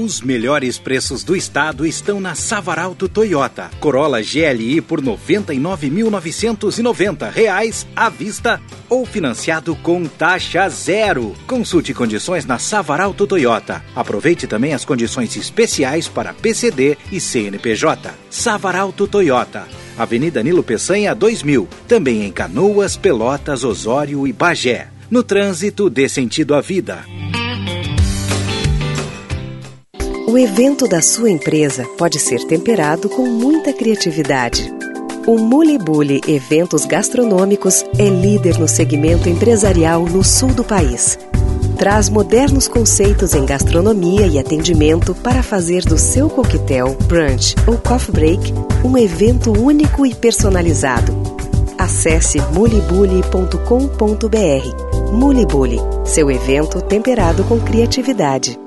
[0.08, 3.70] Os melhores preços do estado estão na Savaralto Toyota.
[3.78, 11.36] Corolla GLI por 99.990 reais à vista ou financiado com taxa zero.
[11.45, 13.84] Consulte condições na Savaralto Toyota.
[13.93, 18.10] Aproveite também as condições especiais para PCD e CNPJ.
[18.30, 19.68] Savaralto Toyota.
[19.97, 21.68] Avenida Nilo Peçanha 2000.
[21.86, 24.88] Também em Canoas, Pelotas, Osório e Bagé.
[25.12, 27.03] No trânsito, dê sentido à vida.
[30.28, 34.69] O evento da sua empresa pode ser temperado com muita criatividade.
[35.25, 41.17] O Muli Bully Eventos Gastronômicos é líder no segmento empresarial no sul do país.
[41.78, 48.13] Traz modernos conceitos em gastronomia e atendimento para fazer do seu coquetel, brunch ou coffee
[48.13, 48.53] break
[48.84, 51.13] um evento único e personalizado.
[51.78, 55.13] Acesse mulibully.com.br.
[55.13, 58.66] Mulibully, seu evento temperado com criatividade.